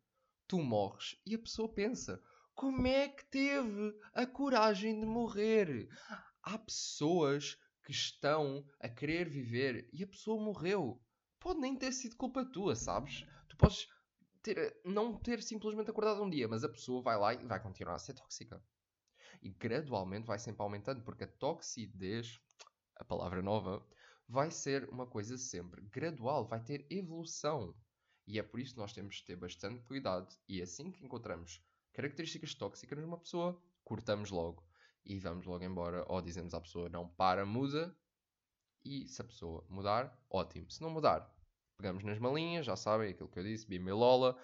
tu 0.48 0.60
morres 0.60 1.18
e 1.26 1.36
a 1.36 1.40
pessoa 1.40 1.68
pensa: 1.68 2.24
como 2.54 2.88
é 2.88 3.10
que 3.10 3.26
teve 3.26 3.94
a 4.14 4.26
coragem 4.26 5.02
de 5.02 5.06
morrer? 5.06 5.90
Há 6.42 6.58
pessoas 6.58 7.58
que 7.86 7.92
estão 7.92 8.68
a 8.80 8.90
querer 8.90 9.30
viver 9.30 9.88
e 9.94 10.04
a 10.04 10.08
pessoa 10.08 10.44
morreu. 10.44 11.00
Pode 11.40 11.60
nem 11.60 11.78
ter 11.78 11.92
sido 11.92 12.16
culpa 12.16 12.44
tua, 12.44 12.76
sabes? 12.76 13.24
Tu 13.48 13.56
podes 13.56 13.88
ter, 14.42 14.82
não 14.84 15.16
ter 15.16 15.42
simplesmente 15.44 15.92
acordado 15.92 16.24
um 16.24 16.30
dia, 16.30 16.48
mas 16.48 16.64
a 16.64 16.70
pessoa 16.70 17.04
vai 17.04 17.18
lá 17.18 17.34
e 17.36 17.46
vai 17.46 17.62
continuar 17.62 17.96
a 17.96 18.00
ser 18.00 18.16
tóxica. 18.16 18.62
E 19.42 19.50
gradualmente 19.50 20.26
vai 20.26 20.40
sempre 20.40 20.64
aumentando, 20.64 21.04
porque 21.04 21.26
a 21.26 21.28
toxidez, 21.28 22.40
a 22.96 23.06
palavra 23.06 23.44
nova, 23.44 23.86
vai 24.28 24.50
ser 24.50 24.90
uma 24.90 25.06
coisa 25.06 25.38
sempre 25.38 25.82
gradual, 25.84 26.48
vai 26.48 26.64
ter 26.64 26.88
evolução. 26.90 27.76
E 28.26 28.40
é 28.40 28.44
por 28.44 28.60
isso 28.60 28.74
que 28.74 28.80
nós 28.80 28.94
temos 28.94 29.18
de 29.18 29.26
ter 29.26 29.36
bastante 29.36 29.84
cuidado 29.84 30.36
e 30.50 30.60
assim 30.60 30.92
que 30.92 31.06
encontramos 31.06 31.62
características 31.94 32.56
tóxicas 32.56 32.98
numa 32.98 33.20
pessoa, 33.20 33.62
cortamos 33.84 34.32
logo 34.32 34.66
e 35.06 35.20
vamos 35.20 35.46
logo 35.46 35.64
embora. 35.64 36.06
Ou 36.08 36.22
dizemos 36.22 36.54
à 36.54 36.62
pessoa 36.62 36.90
não 36.90 37.08
para, 37.08 37.46
muda. 37.46 37.96
E 38.84 39.08
se 39.08 39.22
a 39.22 39.26
pessoa 39.26 39.66
mudar, 39.70 40.18
ótimo. 40.30 40.70
Se 40.70 40.82
não 40.82 40.90
mudar, 40.90 41.34
pegamos 41.78 42.04
nas 42.04 42.20
malinhas, 42.20 42.66
já 42.66 42.76
sabem 42.76 43.12
aquilo 43.12 43.30
que 43.30 43.40
eu 43.40 43.44
disse, 43.44 43.68
Bimelola, 43.68 44.38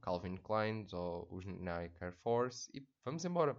Calvin 0.00 0.36
Klein 0.36 0.86
ou 0.92 1.28
os 1.30 1.44
Nike 1.44 2.02
Air 2.02 2.12
Force 2.12 2.70
e 2.74 2.86
vamos 3.04 3.24
embora. 3.24 3.56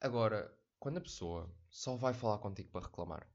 Agora, 0.00 0.56
quando 0.78 0.98
a 0.98 1.02
pessoa 1.02 1.50
só 1.70 1.96
vai 1.96 2.12
falar 2.14 2.38
contigo 2.38 2.70
para 2.70 2.86
reclamar, 2.86 3.28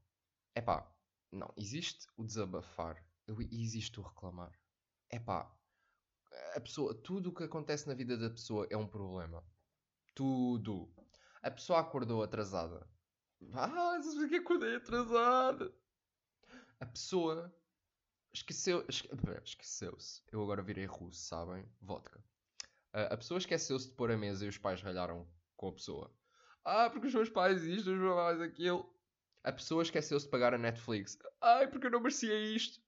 é 0.55 0.61
pá, 0.61 0.87
não, 1.31 1.51
existe 1.57 2.07
o 2.17 2.23
desabafar 2.23 3.03
e 3.27 3.63
existe 3.63 3.99
o 3.99 4.03
reclamar. 4.03 4.51
É 5.09 5.19
pá, 5.19 5.51
a 6.55 6.59
pessoa, 6.59 6.93
tudo 6.93 7.29
o 7.29 7.33
que 7.33 7.43
acontece 7.43 7.87
na 7.87 7.93
vida 7.93 8.17
da 8.17 8.29
pessoa 8.29 8.67
é 8.69 8.77
um 8.77 8.87
problema. 8.87 9.43
Tudo. 10.19 10.93
A 11.41 11.49
pessoa 11.49 11.79
acordou 11.79 12.21
atrasada. 12.21 12.85
Ah, 13.53 13.97
que 14.27 14.35
acordei 14.35 14.75
atrasada. 14.75 15.73
A 16.77 16.85
pessoa 16.85 17.55
esqueceu. 18.33 18.83
Esque, 18.89 19.09
esqueceu-se. 19.45 20.21
Eu 20.29 20.43
agora 20.43 20.61
virei 20.61 20.83
russo, 20.83 21.21
sabem? 21.21 21.65
Vodka. 21.79 22.21
A 22.91 23.15
pessoa 23.15 23.37
esqueceu-se 23.37 23.87
de 23.87 23.93
pôr 23.93 24.11
a 24.11 24.17
mesa 24.17 24.45
e 24.45 24.49
os 24.49 24.57
pais 24.57 24.81
ralharam 24.81 25.25
com 25.55 25.69
a 25.69 25.73
pessoa. 25.73 26.13
Ah, 26.65 26.89
porque 26.89 27.07
os 27.07 27.13
meus 27.13 27.29
pais 27.29 27.63
isto, 27.63 27.89
os 27.89 27.97
meus 27.97 28.13
pais 28.13 28.41
aquilo. 28.41 28.93
A 29.41 29.53
pessoa 29.53 29.83
esqueceu-se 29.83 30.25
de 30.25 30.31
pagar 30.31 30.53
a 30.53 30.57
Netflix. 30.57 31.17
Ai, 31.39 31.69
porque 31.69 31.87
eu 31.87 31.91
não 31.91 32.01
merecia 32.01 32.37
isto. 32.37 32.81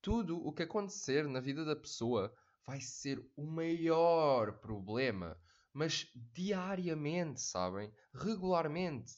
Tudo 0.00 0.38
o 0.38 0.54
que 0.54 0.62
acontecer 0.62 1.28
na 1.28 1.40
vida 1.40 1.66
da 1.66 1.76
pessoa 1.76 2.34
vai 2.66 2.80
ser 2.80 3.22
o 3.36 3.44
maior 3.44 4.52
problema, 4.60 5.38
mas 5.72 6.10
diariamente, 6.14 7.40
sabem? 7.40 7.92
Regularmente. 8.12 9.12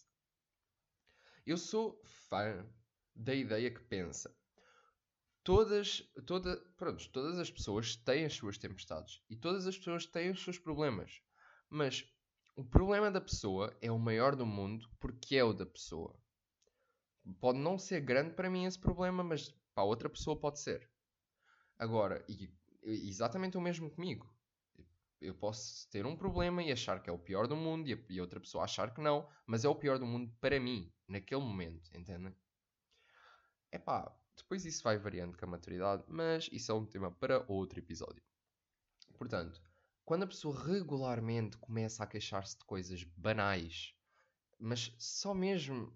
Eu 1.47 1.57
sou 1.57 2.01
fã 2.29 2.67
da 3.15 3.35
ideia 3.35 3.71
que 3.71 3.83
pensa. 3.83 4.35
Todas, 5.43 6.03
toda, 6.27 6.57
pronto, 6.77 7.11
todas 7.11 7.39
as 7.39 7.51
pessoas 7.51 7.97
têm 7.97 8.27
as 8.27 8.35
suas 8.35 8.59
tempestades 8.59 9.23
e 9.29 9.37
todas 9.37 9.67
as 9.67 9.77
pessoas 9.77 10.07
têm 10.07 10.31
os 10.31 10.43
seus 10.43 10.59
problemas. 10.59 11.23
Mas 11.69 12.05
o 12.57 12.65
problema 12.65 13.11
da 13.11 13.21
pessoa 13.21 13.75
é 13.81 13.91
o 13.91 13.99
maior 13.99 14.37
do 14.37 14.45
mundo 14.45 14.89
porque 15.01 15.37
é 15.37 15.45
o 15.45 15.53
da 15.53 15.65
pessoa. 15.65 16.15
Pode 17.41 17.59
não 17.59 17.79
ser 17.79 18.01
grande 18.01 18.35
para 18.35 18.51
mim 18.51 18.65
esse 18.65 18.79
problema, 18.79 19.23
mas 19.25 19.51
para 19.75 19.85
outra 19.85 20.11
pessoa 20.11 20.39
pode 20.39 20.61
ser. 20.61 20.91
Agora, 21.79 22.25
e 22.29 22.53
exatamente 22.85 23.57
o 23.57 23.61
mesmo 23.61 23.91
comigo. 23.91 24.31
Eu 25.21 25.35
posso 25.35 25.89
ter 25.91 26.07
um 26.07 26.17
problema 26.17 26.63
e 26.63 26.73
achar 26.73 27.03
que 27.03 27.11
é 27.11 27.13
o 27.13 27.19
pior 27.19 27.47
do 27.47 27.57
mundo 27.57 27.89
e 27.89 27.95
a, 27.95 27.99
e 28.09 28.21
outra 28.21 28.41
pessoa 28.41 28.65
achar 28.65 28.95
que 28.95 29.01
não, 29.01 29.29
mas 29.47 29.65
é 29.65 29.69
o 29.69 29.75
pior 29.75 29.99
do 29.99 30.07
mundo 30.07 30.33
para 30.41 30.59
mim, 30.59 30.93
naquele 31.07 31.43
momento, 31.43 31.91
entendem? 31.95 32.35
É 33.71 33.79
pá, 33.79 34.15
depois 34.37 34.65
isso 34.65 34.83
vai 34.83 34.99
variando 34.99 35.37
com 35.37 35.45
a 35.45 35.49
maturidade, 35.49 36.05
mas 36.09 36.49
isso 36.51 36.73
é 36.73 36.75
um 36.75 36.87
tema 36.87 37.11
para 37.11 37.45
outro 37.49 37.79
episódio. 37.79 38.23
Portanto, 39.19 39.61
quando 40.05 40.23
a 40.23 40.27
pessoa 40.27 40.59
regularmente 40.65 41.59
começa 41.59 42.03
a 42.03 42.07
queixar-se 42.07 42.59
de 42.59 42.65
coisas 42.65 43.05
banais, 43.05 43.95
mas 44.59 44.95
só 44.99 45.35
mesmo 45.35 45.95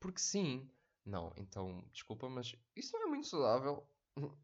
porque 0.00 0.20
sim, 0.20 0.68
não, 1.04 1.32
então 1.36 1.84
desculpa, 1.92 2.28
mas 2.28 2.54
isso 2.74 2.92
não 2.92 3.04
é 3.04 3.06
muito 3.06 3.28
saudável 3.28 3.88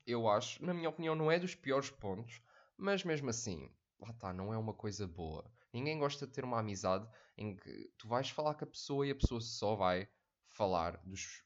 eu 0.07 0.29
acho, 0.29 0.65
na 0.65 0.75
minha 0.75 0.89
opinião, 0.89 1.15
não 1.15 1.31
é 1.31 1.39
dos 1.39 1.55
piores 1.55 1.91
pontos, 1.91 2.41
mas 2.77 3.05
mesmo 3.05 3.31
assim, 3.31 3.71
lá 4.01 4.11
está, 4.11 4.33
não 4.33 4.53
é 4.53 4.59
uma 4.59 4.75
coisa 4.75 5.07
boa. 5.07 5.51
Ninguém 5.73 5.99
gosta 5.99 6.27
de 6.27 6.33
ter 6.33 6.45
uma 6.45 6.61
amizade 6.61 7.09
em 7.37 7.57
que 7.57 7.93
tu 7.99 8.09
vais 8.09 8.29
falar 8.31 8.55
com 8.55 8.65
a 8.65 8.69
pessoa 8.69 9.07
e 9.07 9.11
a 9.11 9.15
pessoa 9.15 9.41
só 9.41 9.77
vai 9.77 10.09
falar 10.49 10.97
dos, 11.05 11.45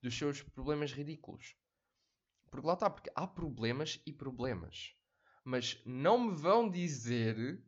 dos, 0.00 0.16
seus 0.16 0.42
problemas 0.42 0.92
ridículos. 0.92 1.56
Porque 2.50 2.66
lá 2.66 2.74
está, 2.74 2.88
porque 2.88 3.10
há 3.14 3.26
problemas 3.26 4.00
e 4.06 4.12
problemas. 4.12 4.94
Mas 5.44 5.82
não 5.84 6.18
me 6.18 6.36
vão 6.36 6.70
dizer 6.70 7.62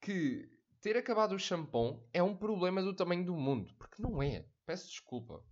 que 0.00 0.48
ter 0.80 0.96
acabado 0.96 1.34
o 1.34 1.38
shampoo 1.38 2.08
é 2.12 2.22
um 2.22 2.36
problema 2.36 2.82
do 2.82 2.94
tamanho 2.94 3.24
do 3.24 3.36
mundo. 3.36 3.74
Porque 3.76 4.00
não 4.00 4.22
é. 4.22 4.48
Peço 4.64 4.88
desculpa. 4.88 5.44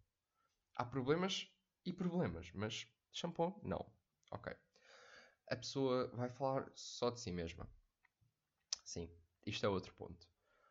Há 0.76 0.85
problemas 0.85 1.52
e 1.85 1.92
problemas, 1.92 2.50
mas 2.54 2.87
Shampoo? 3.12 3.61
Não. 3.62 3.85
Ok. 4.30 4.54
A 5.49 5.57
pessoa 5.57 6.09
vai 6.14 6.28
falar 6.30 6.71
só 6.75 7.11
de 7.11 7.21
si 7.21 7.33
mesma. 7.33 7.68
Sim, 8.88 9.07
isto 9.45 9.66
é 9.66 9.68
outro 9.68 9.92
ponto. 9.92 10.26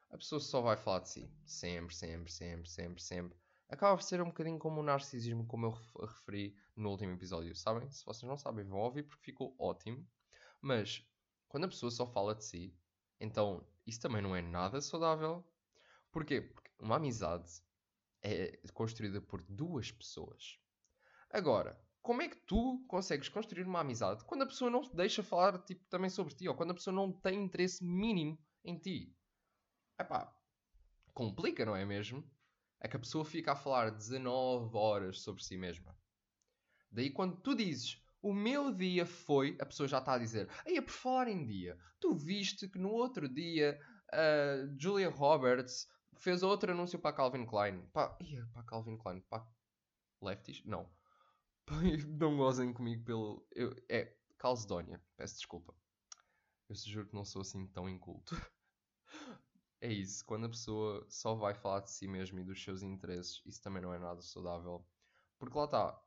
A 0.10 0.18
pessoa 0.18 0.40
só 0.40 0.60
vai 0.60 0.76
falar 0.76 1.02
de 1.02 1.10
si. 1.10 1.32
Sempre, 1.46 1.94
sempre, 1.94 2.32
sempre, 2.32 2.68
sempre, 2.68 3.00
sempre. 3.00 3.38
Acaba 3.70 3.96
por 3.96 4.02
ser 4.02 4.20
um 4.20 4.30
bocadinho 4.30 4.58
como 4.58 4.82
o 4.82 4.84
narcisismo, 4.84 5.46
como 5.46 5.68
eu 5.68 6.04
referi 6.04 6.58
no 6.76 6.90
último 6.90 7.14
episódio. 7.14 7.56
Sabem? 7.56 7.88
Se 7.92 8.04
vocês 8.04 8.28
não 8.28 8.36
sabem, 8.36 8.66
vão 8.66 8.80
ouvir 8.80 9.04
porque 9.04 9.24
ficou 9.24 9.56
ótimo. 9.60 10.04
Mas 10.60 11.08
quando 11.48 11.66
a 11.66 11.68
pessoa 11.68 11.92
só 11.92 12.08
fala 12.08 12.34
de 12.34 12.44
si, 12.44 12.76
então 13.20 13.64
isso 13.86 14.02
também 14.02 14.24
não 14.24 14.36
é 14.36 14.42
nada 14.42 14.82
saudável. 14.82 15.48
Porquê? 16.12 16.42
Porque 16.42 16.72
uma 16.80 16.96
amizade 16.96 17.62
é 18.24 18.60
construída 18.74 19.22
por 19.22 19.44
duas 19.44 19.92
pessoas. 19.92 20.60
Agora, 21.30 21.80
como 22.08 22.22
é 22.22 22.30
que 22.30 22.38
tu 22.38 22.82
consegues 22.88 23.28
construir 23.28 23.68
uma 23.68 23.82
amizade 23.82 24.24
quando 24.24 24.44
a 24.44 24.46
pessoa 24.46 24.72
não 24.72 24.82
te 24.82 24.96
deixa 24.96 25.22
falar 25.22 25.62
tipo, 25.66 25.84
também 25.90 26.10
sobre 26.10 26.34
ti 26.34 26.48
ou 26.48 26.56
quando 26.56 26.72
a 26.72 26.74
pessoa 26.74 26.96
não 26.96 27.12
tem 27.12 27.44
interesse 27.44 27.84
mínimo 27.84 28.40
em 28.64 28.78
ti? 28.78 29.14
Epá, 30.00 30.34
complica, 31.14 31.66
não 31.66 31.76
é 31.76 31.84
mesmo? 31.84 32.24
É 32.80 32.88
que 32.88 32.96
a 32.96 33.00
pessoa 33.00 33.26
fica 33.26 33.52
a 33.52 33.56
falar 33.58 33.90
19 33.90 34.78
horas 34.78 35.20
sobre 35.20 35.44
si 35.44 35.58
mesma. 35.58 36.00
Daí 36.90 37.10
quando 37.10 37.42
tu 37.42 37.54
dizes 37.54 38.02
o 38.22 38.34
meu 38.34 38.74
dia 38.74 39.06
foi, 39.06 39.58
a 39.60 39.66
pessoa 39.66 39.86
já 39.86 39.98
está 39.98 40.14
a 40.14 40.18
dizer, 40.18 40.50
aí 40.66 40.82
por 40.82 40.94
falar 40.94 41.28
em 41.28 41.46
dia, 41.46 41.78
tu 42.00 42.16
viste 42.16 42.70
que 42.70 42.80
no 42.80 42.90
outro 42.90 43.28
dia 43.28 43.78
uh, 44.14 44.80
Julia 44.80 45.10
Roberts 45.10 45.90
fez 46.16 46.42
outro 46.42 46.72
anúncio 46.72 47.00
para 47.00 47.14
Calvin 47.14 47.46
Klein. 47.46 47.86
Pá, 47.92 48.18
ia, 48.22 48.48
para 48.54 48.64
Calvin 48.64 48.98
Klein, 48.98 49.20
para 49.30 49.46
Lefties? 50.22 50.64
Não. 50.64 50.90
não 52.20 52.38
gozem 52.38 52.74
comigo 52.74 53.04
pelo. 53.04 53.46
Eu, 53.52 53.76
é, 53.90 54.14
Calcedónia, 54.38 55.02
peço 55.16 55.36
desculpa. 55.36 55.74
Eu 56.70 56.76
juro 56.76 57.08
que 57.08 57.16
não 57.16 57.26
sou 57.26 57.42
assim 57.42 57.68
tão 57.68 57.90
inculto. 57.90 58.36
é 59.82 59.92
isso, 59.92 60.26
quando 60.26 60.46
a 60.46 60.50
pessoa 60.50 61.06
só 61.10 61.36
vai 61.36 61.54
falar 61.54 61.82
de 61.82 61.92
si 61.92 62.08
mesma 62.08 62.42
e 62.42 62.44
dos 62.44 62.62
seus 62.62 62.82
interesses, 62.84 63.42
isso 63.46 63.62
também 63.62 63.82
não 63.82 63.94
é 63.94 64.00
nada 64.00 64.22
saudável. 64.22 64.86
Porque 65.38 65.58
lá 65.58 65.66
está, 65.66 66.04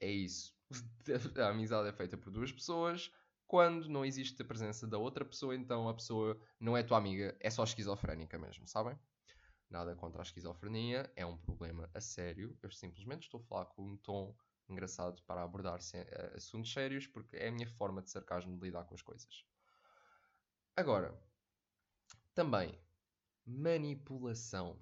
é 0.00 0.10
isso. 0.10 0.54
A 1.42 1.48
amizade 1.48 1.88
é 1.88 1.92
feita 1.92 2.16
por 2.16 2.30
duas 2.30 2.52
pessoas. 2.52 3.10
Quando 3.46 3.88
não 3.88 4.04
existe 4.04 4.40
a 4.40 4.44
presença 4.44 4.86
da 4.86 4.96
outra 4.96 5.24
pessoa, 5.24 5.56
então 5.56 5.88
a 5.88 5.94
pessoa 5.94 6.40
não 6.60 6.76
é 6.76 6.84
tua 6.84 6.98
amiga, 6.98 7.36
é 7.40 7.50
só 7.50 7.64
esquizofrénica 7.64 8.38
mesmo, 8.38 8.68
sabem? 8.68 8.96
Nada 9.68 9.96
contra 9.96 10.22
a 10.22 10.22
esquizofrenia, 10.22 11.12
é 11.16 11.26
um 11.26 11.36
problema 11.36 11.90
a 11.92 12.00
sério. 12.00 12.56
Eu 12.62 12.70
simplesmente 12.70 13.24
estou 13.24 13.40
a 13.40 13.44
falar 13.44 13.66
com 13.66 13.82
um 13.82 13.96
tom 13.96 14.36
engraçado 14.72 15.22
para 15.26 15.42
abordar 15.42 15.78
eh, 15.94 16.32
assuntos 16.36 16.72
sérios, 16.72 17.06
porque 17.06 17.36
é 17.36 17.48
a 17.48 17.52
minha 17.52 17.68
forma 17.68 18.02
de 18.02 18.10
sarcasmo 18.10 18.56
de 18.56 18.64
lidar 18.64 18.84
com 18.84 18.94
as 18.94 19.02
coisas. 19.02 19.44
Agora, 20.76 21.18
também, 22.34 22.78
manipulação. 23.46 24.80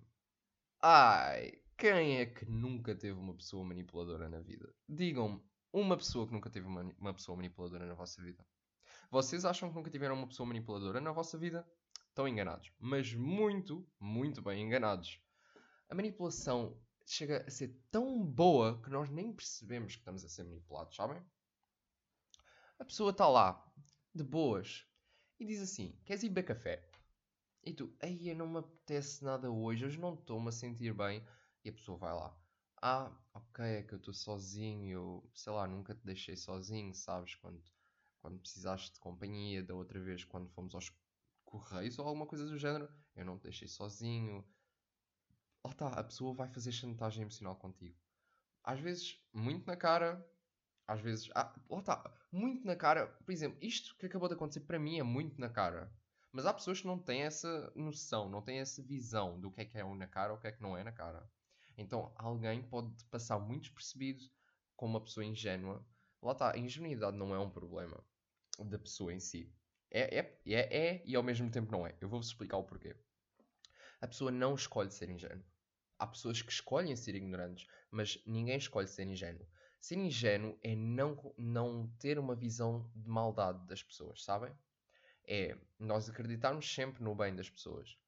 Ai, 0.81 1.61
quem 1.77 2.19
é 2.19 2.27
que 2.27 2.45
nunca 2.45 2.95
teve 2.95 3.19
uma 3.19 3.35
pessoa 3.35 3.65
manipuladora 3.65 4.29
na 4.29 4.41
vida? 4.41 4.73
Digam-me, 4.89 5.43
uma 5.73 5.97
pessoa 5.97 6.27
que 6.27 6.33
nunca 6.33 6.51
teve 6.51 6.67
uma, 6.67 6.83
uma 6.99 7.15
pessoa 7.15 7.37
manipuladora 7.37 7.87
na 7.87 7.95
vossa 7.95 8.23
vida. 8.23 8.45
Vocês 9.11 9.45
acham 9.45 9.71
que 9.71 9.75
nunca 9.75 9.91
tiveram 9.91 10.15
uma 10.15 10.27
pessoa 10.27 10.47
manipuladora 10.47 11.01
na 11.01 11.13
vossa 11.13 11.39
vida? 11.39 11.67
Estão 12.09 12.29
enganados. 12.29 12.73
Mas 12.79 13.15
muito, 13.15 13.89
muito 13.99 14.43
bem 14.43 14.65
enganados. 14.65 15.21
A 15.89 15.95
manipulação 15.95 16.79
chega 17.13 17.45
a 17.47 17.51
ser 17.51 17.69
tão 17.91 18.25
boa 18.25 18.81
que 18.83 18.91
nós 18.91 19.09
nem 19.09 19.33
percebemos 19.33 19.95
que 19.95 20.01
estamos 20.01 20.25
a 20.25 20.29
ser 20.29 20.45
manipulados, 20.45 20.95
sabem? 20.95 21.23
A 22.79 22.85
pessoa 22.85 23.11
está 23.11 23.27
lá, 23.27 23.65
de 24.15 24.23
boas, 24.23 24.87
e 25.39 25.47
diz 25.47 25.61
assim: 25.61 25.99
Queres 26.05 26.23
ir 26.23 26.29
beber 26.29 26.45
café? 26.45 26.89
E 27.65 27.73
tu, 27.73 27.93
aí 28.01 28.33
não 28.35 28.47
me 28.47 28.59
apetece 28.59 29.25
nada 29.25 29.51
hoje, 29.51 29.85
hoje 29.85 29.99
não 29.99 30.15
estou-me 30.15 30.49
a 30.49 30.53
sentir 30.53 30.95
bem. 30.95 31.27
E 31.65 31.71
a 31.71 31.73
pessoa 31.73 31.99
vai 31.99 32.13
lá: 32.13 32.37
Ah, 32.81 33.11
ok, 33.35 33.65
é 33.65 33.83
que 33.83 33.95
eu 33.95 33.99
estou 33.99 34.15
sozinho, 34.15 34.91
eu 34.91 35.31
sei 35.35 35.53
lá, 35.53 35.67
nunca 35.67 35.95
te 35.95 36.05
deixei 36.05 36.37
sozinho, 36.37 36.95
sabes? 36.95 37.35
Quando, 37.37 37.63
quando 38.21 38.39
precisaste 38.39 38.93
de 38.93 39.01
companhia, 39.01 39.63
da 39.63 39.75
outra 39.75 40.01
vez, 40.01 40.25
quando 40.25 40.49
fomos 40.51 40.75
aos 40.75 40.93
correios 41.45 41.99
ou 41.99 42.07
alguma 42.07 42.27
coisa 42.27 42.47
do 42.47 42.59
género, 42.59 42.89
eu 43.17 43.25
não 43.25 43.39
te 43.39 43.45
deixei 43.45 43.69
sozinho. 43.69 44.45
Está, 45.79 45.91
a 45.91 46.03
pessoa 46.03 46.35
vai 46.35 46.49
fazer 46.49 46.73
chantagem 46.73 47.23
emocional 47.23 47.55
contigo. 47.55 47.97
Às 48.65 48.81
vezes, 48.81 49.23
muito 49.33 49.65
na 49.65 49.77
cara, 49.77 50.29
às 50.89 51.01
vezes, 51.01 51.31
ah, 51.37 51.55
lá 51.71 51.79
está, 51.79 52.19
muito 52.33 52.67
na 52.67 52.75
cara. 52.75 53.07
Por 53.07 53.31
exemplo, 53.31 53.57
isto 53.63 53.97
que 53.97 54.07
acabou 54.07 54.27
de 54.29 54.35
acontecer 54.35 54.63
para 54.63 54.77
mim 54.77 54.99
é 54.99 55.05
muito 55.05 55.41
na 55.41 55.49
cara. 55.49 55.89
Mas 56.33 56.47
há 56.47 56.53
pessoas 56.53 56.81
que 56.81 56.87
não 56.89 56.99
têm 56.99 57.23
essa 57.23 57.73
noção, 57.77 58.29
não 58.29 58.43
têm 58.43 58.59
essa 58.59 58.83
visão 58.83 59.41
do 59.41 59.53
que 59.53 59.61
é 59.61 59.65
que 59.65 59.79
é 59.79 59.85
um 59.85 59.95
na 59.95 60.09
cara 60.09 60.33
ou 60.33 60.39
o 60.39 60.41
que 60.41 60.49
é 60.49 60.53
que 60.53 60.61
não 60.61 60.77
é 60.77 60.83
na 60.83 60.91
cara. 60.91 61.31
Então 61.77 62.13
alguém 62.17 62.61
pode 62.61 63.05
passar 63.05 63.39
muito 63.39 63.63
despercebido 63.63 64.25
como 64.75 64.95
uma 64.95 65.05
pessoa 65.05 65.25
ingênua. 65.25 65.87
Lá 66.21 66.33
está, 66.33 66.57
a 66.57 66.59
ingenuidade 66.59 67.17
não 67.17 67.33
é 67.33 67.39
um 67.39 67.51
problema 67.51 68.05
da 68.59 68.81
pessoa 68.81 69.15
em 69.15 69.21
si. 69.21 69.55
É, 69.93 70.19
é, 70.19 70.41
é, 70.45 70.77
é 70.77 71.03
e 71.07 71.15
ao 71.15 71.23
mesmo 71.23 71.49
tempo 71.53 71.71
não 71.71 71.87
é. 71.87 71.97
Eu 72.01 72.09
vou-vos 72.09 72.27
explicar 72.27 72.57
o 72.57 72.65
porquê. 72.65 72.97
A 74.01 74.09
pessoa 74.09 74.33
não 74.33 74.57
escolhe 74.57 74.91
ser 74.91 75.09
ingênua. 75.09 75.47
Há 75.99 76.07
pessoas 76.07 76.41
que 76.41 76.53
escolhem 76.53 76.95
ser 76.95 77.15
ignorantes, 77.15 77.67
mas 77.91 78.23
ninguém 78.25 78.57
escolhe 78.57 78.87
ser 78.87 79.07
ingênuo. 79.07 79.47
Ser 79.81 79.97
ingênuo 79.97 80.59
é 80.63 80.75
não, 80.75 81.35
não 81.37 81.89
ter 81.99 82.19
uma 82.19 82.35
visão 82.35 82.91
de 82.95 83.09
maldade 83.09 83.67
das 83.67 83.83
pessoas, 83.83 84.23
sabem? 84.23 84.53
É 85.27 85.57
nós 85.79 86.09
acreditarmos 86.09 86.73
sempre 86.73 87.03
no 87.03 87.15
bem 87.15 87.35
das 87.35 87.51
pessoas. 87.51 87.99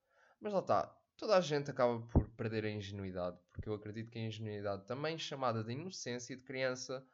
Mas 0.40 0.52
lá 0.52 0.60
está, 0.60 0.86
toda 1.16 1.36
a 1.36 1.40
gente 1.40 1.70
acaba 1.70 2.00
por 2.06 2.28
perder 2.30 2.64
a 2.64 2.70
ingenuidade, 2.70 3.38
porque 3.52 3.68
eu 3.68 3.74
acredito 3.74 4.10
que 4.10 4.18
a 4.18 4.22
ingenuidade, 4.22 4.86
também 4.86 5.18
chamada 5.18 5.62
de 5.62 5.72
inocência 5.72 6.36
de 6.36 6.42
criança, 6.42 7.06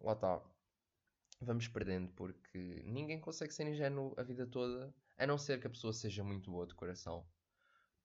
lá 0.00 0.12
está, 0.12 0.42
vamos 1.40 1.68
perdendo, 1.68 2.08
porque 2.12 2.82
ninguém 2.84 3.20
consegue 3.20 3.54
ser 3.54 3.66
ingênuo 3.66 4.14
a 4.16 4.22
vida 4.22 4.46
toda, 4.46 4.94
a 5.16 5.26
não 5.26 5.38
ser 5.38 5.60
que 5.60 5.66
a 5.66 5.70
pessoa 5.70 5.92
seja 5.92 6.22
muito 6.22 6.50
boa 6.50 6.66
de 6.66 6.74
coração. 6.74 7.26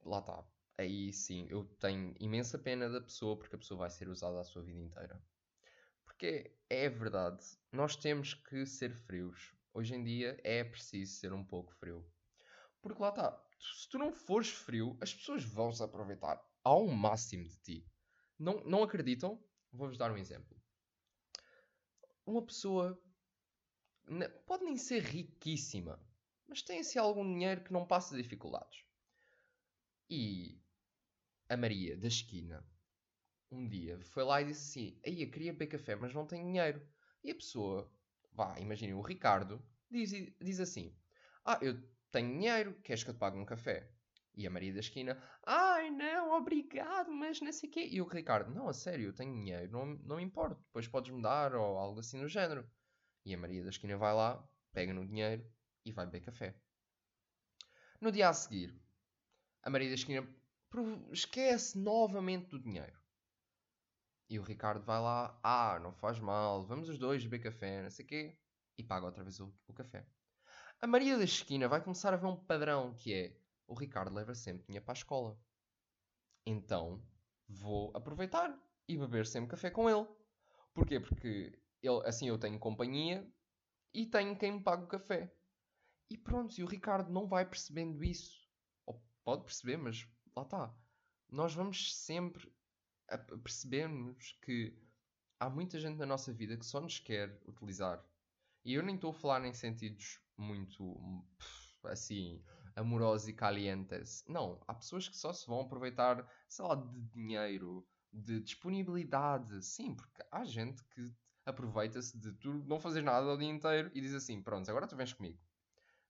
Lá 0.06 0.20
está. 0.20 0.46
Aí 0.80 1.12
sim, 1.12 1.46
eu 1.50 1.66
tenho 1.78 2.16
imensa 2.22 2.58
pena 2.58 2.90
da 2.90 3.02
pessoa, 3.02 3.38
porque 3.38 3.54
a 3.54 3.60
pessoa 3.60 3.80
vai 3.80 3.90
ser 3.90 4.08
usada 4.08 4.40
a 4.40 4.46
sua 4.46 4.64
vida 4.64 4.80
inteira. 4.80 5.22
Porque 6.06 6.56
é 6.70 6.88
verdade, 6.88 7.44
nós 7.70 7.98
temos 7.98 8.34
que 8.34 8.66
ser 8.66 8.96
frios. 8.96 9.54
Hoje 9.74 9.94
em 9.94 10.02
dia 10.02 10.40
é 10.42 10.64
preciso 10.64 11.20
ser 11.20 11.34
um 11.34 11.44
pouco 11.44 11.74
frio. 11.74 12.10
Porque 12.82 13.02
lá 13.02 13.10
está, 13.10 13.46
se 13.60 13.90
tu 13.90 13.98
não 13.98 14.14
fores 14.14 14.52
frio, 14.52 14.98
as 15.02 15.14
pessoas 15.14 15.44
vão 15.44 15.70
se 15.74 15.84
aproveitar 15.84 16.42
ao 16.64 16.88
máximo 16.88 17.44
de 17.44 17.60
ti. 17.60 17.86
Não, 18.40 18.64
não 18.64 18.82
acreditam? 18.82 19.38
Vou-vos 19.74 19.98
dar 19.98 20.10
um 20.14 20.18
exemplo. 20.18 20.58
Uma 22.26 22.46
pessoa 22.46 22.98
pode 24.46 24.64
nem 24.64 24.78
ser 24.78 25.04
riquíssima, 25.04 26.02
mas 26.48 26.62
tem 26.62 26.80
assim 26.80 27.00
algum 27.00 27.26
dinheiro 27.26 27.66
que 27.66 27.74
não 27.74 27.86
passa 27.86 28.16
dificuldades. 28.16 28.86
E 30.10 30.58
a 31.50 31.58
Maria 31.58 31.98
da 31.98 32.08
esquina 32.08 32.64
um 33.52 33.68
dia 33.68 34.00
foi 34.04 34.24
lá 34.24 34.42
e 34.42 34.46
disse 34.46 34.70
assim: 34.70 35.02
Aí 35.06 35.24
eu 35.24 35.32
queria 35.32 35.52
beber 35.52 35.68
café, 35.68 35.96
mas 35.96 36.14
não 36.14 36.26
tenho 36.26 36.46
dinheiro. 36.46 36.82
E 37.24 37.32
a 37.32 37.36
pessoa, 37.36 37.92
vá, 38.32 38.58
imaginem, 38.60 38.94
o 38.94 39.02
Ricardo, 39.02 39.62
diz, 39.90 40.12
diz 40.40 40.60
assim: 40.60 40.96
Ah, 41.44 41.60
eu 41.62 41.82
tenho 42.12 42.30
dinheiro, 42.30 42.80
queres 42.84 43.04
que 43.04 43.10
eu 43.10 43.14
te 43.16 43.20
pague 43.20 43.38
um 43.38 43.46
café? 43.46 43.92
E 44.36 44.46
a 44.46 44.50
Maria 44.50 44.72
da 44.72 44.80
esquina, 44.80 45.22
ai 45.46 45.90
não, 45.90 46.32
obrigado, 46.38 47.12
mas 47.12 47.42
não 47.42 47.52
sei 47.52 47.68
o 47.68 47.72
quê. 47.72 47.88
E 47.92 48.00
o 48.00 48.08
Ricardo, 48.08 48.54
não, 48.54 48.70
a 48.70 48.74
sério, 48.74 49.08
eu 49.08 49.14
tenho 49.14 49.34
dinheiro, 49.34 49.72
não, 49.72 49.86
não 49.86 50.18
me 50.18 50.24
importo, 50.24 50.62
depois 50.68 50.88
podes 50.88 51.12
me 51.12 51.22
dar 51.22 51.56
ou 51.56 51.78
algo 51.78 52.00
assim 52.00 52.22
no 52.22 52.28
género. 52.28 52.70
E 53.26 53.34
a 53.34 53.38
Maria 53.38 53.64
da 53.64 53.70
esquina 53.70 53.98
vai 53.98 54.14
lá, 54.14 54.48
pega 54.72 54.94
no 54.94 55.06
dinheiro 55.06 55.44
e 55.84 55.92
vai 55.92 56.06
beber 56.06 56.22
café. 56.22 56.56
No 58.00 58.12
dia 58.12 58.30
a 58.30 58.34
seguir, 58.34 58.80
a 59.62 59.70
Maria 59.70 59.90
da 59.90 59.96
esquina 59.96 60.26
esquece 61.12 61.78
novamente 61.78 62.50
do 62.50 62.60
dinheiro. 62.60 62.98
E 64.30 64.38
o 64.38 64.44
Ricardo 64.44 64.86
vai 64.86 65.00
lá, 65.00 65.40
ah, 65.44 65.80
não 65.82 65.92
faz 65.92 66.20
mal, 66.20 66.64
vamos 66.64 66.88
os 66.88 67.00
dois 67.00 67.24
beber 67.24 67.52
café, 67.52 67.82
não 67.82 67.90
sei 67.90 68.06
o 68.06 68.08
quê, 68.08 68.38
e 68.78 68.84
paga 68.84 69.08
outra 69.08 69.24
vez 69.24 69.40
o, 69.40 69.52
o, 69.68 69.74
café. 69.74 70.06
A 70.80 70.86
Maria 70.86 71.18
da 71.18 71.24
Esquina 71.24 71.68
vai 71.68 71.82
começar 71.82 72.14
a 72.14 72.18
ver 72.18 72.28
um 72.28 72.36
padrão 72.36 72.96
que 72.96 73.14
é 73.14 73.36
o 73.68 73.74
Ricardo 73.74 74.14
leva 74.14 74.36
sempre 74.36 74.66
dinheiro 74.68 74.86
para 74.86 74.94
a 74.94 75.02
escola. 75.02 75.40
Então 76.46 77.04
vou 77.48 77.92
aproveitar 77.96 78.56
e 78.88 78.98
beber 78.98 79.26
sempre 79.26 79.50
café 79.50 79.72
com 79.72 79.90
ele. 79.90 80.08
Porquê? 80.74 81.00
Porque 81.00 81.60
ele, 81.82 82.02
assim 82.06 82.28
eu 82.28 82.38
tenho 82.38 82.60
companhia 82.60 83.28
e 83.94 84.06
tenho 84.06 84.38
quem 84.38 84.54
me 84.54 84.64
pague 84.64 84.84
o 84.84 84.88
café. 84.88 85.34
E 86.10 86.18
pronto, 86.18 86.56
e 86.58 86.64
o 86.64 86.68
Ricardo 86.68 87.12
não 87.12 87.28
vai 87.28 87.46
percebendo 87.48 88.04
isso. 88.04 88.48
Ou 88.86 89.04
pode 89.24 89.44
perceber, 89.44 89.78
mas 89.78 90.08
lá 90.40 90.44
está. 90.44 90.76
Nós 91.30 91.54
vamos 91.54 91.96
sempre 91.96 92.52
percebermos 93.44 94.38
que 94.42 94.78
há 95.40 95.50
muita 95.50 95.80
gente 95.80 95.98
na 95.98 96.06
nossa 96.06 96.34
vida 96.34 96.58
que 96.58 96.66
só 96.66 96.80
nos 96.80 97.00
quer 97.00 97.42
utilizar. 97.48 98.04
E 98.64 98.74
eu 98.74 98.84
nem 98.84 98.96
estou 98.96 99.12
a 99.12 99.14
falar 99.14 99.46
em 99.46 99.54
sentidos 99.54 100.20
muito 100.38 101.26
assim 101.84 102.44
amorosos 102.76 103.28
e 103.28 103.34
calientes. 103.34 104.24
Não, 104.28 104.62
há 104.68 104.74
pessoas 104.74 105.08
que 105.08 105.18
só 105.18 105.34
se 105.34 105.46
vão 105.48 105.62
aproveitar, 105.62 106.26
sei 106.48 106.66
lá, 106.66 106.76
de 106.76 107.02
dinheiro, 107.10 107.86
de 108.12 108.40
disponibilidade. 108.40 109.64
Sim, 109.64 109.96
porque 109.96 110.24
há 110.32 110.46
gente 110.46 110.84
que 110.86 111.14
aproveita-se 111.46 112.18
de 112.18 112.32
tu 112.34 112.54
não 112.66 112.80
fazer 112.80 113.02
nada 113.02 113.28
o 113.28 113.38
dia 113.38 113.50
inteiro 113.50 113.92
e 113.94 114.02
diz 114.02 114.14
assim: 114.14 114.42
pronto, 114.42 114.70
agora 114.70 114.88
tu 114.88 114.96
vens 114.96 115.14
comigo. 115.14 115.40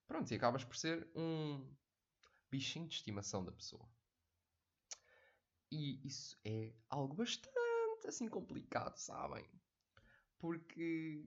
Pronto, 0.08 0.32
e 0.32 0.36
acabas 0.36 0.64
por 0.64 0.76
ser 0.76 1.08
um 1.16 1.68
bichinho 2.50 2.88
de 2.88 2.96
estimação 2.96 3.44
da 3.44 3.52
pessoa. 3.52 3.88
E 5.72 6.06
isso 6.06 6.38
é 6.44 6.74
algo 6.90 7.16
bastante 7.16 8.08
assim 8.08 8.28
complicado, 8.28 8.98
sabem? 8.98 9.46
Porque 10.40 11.26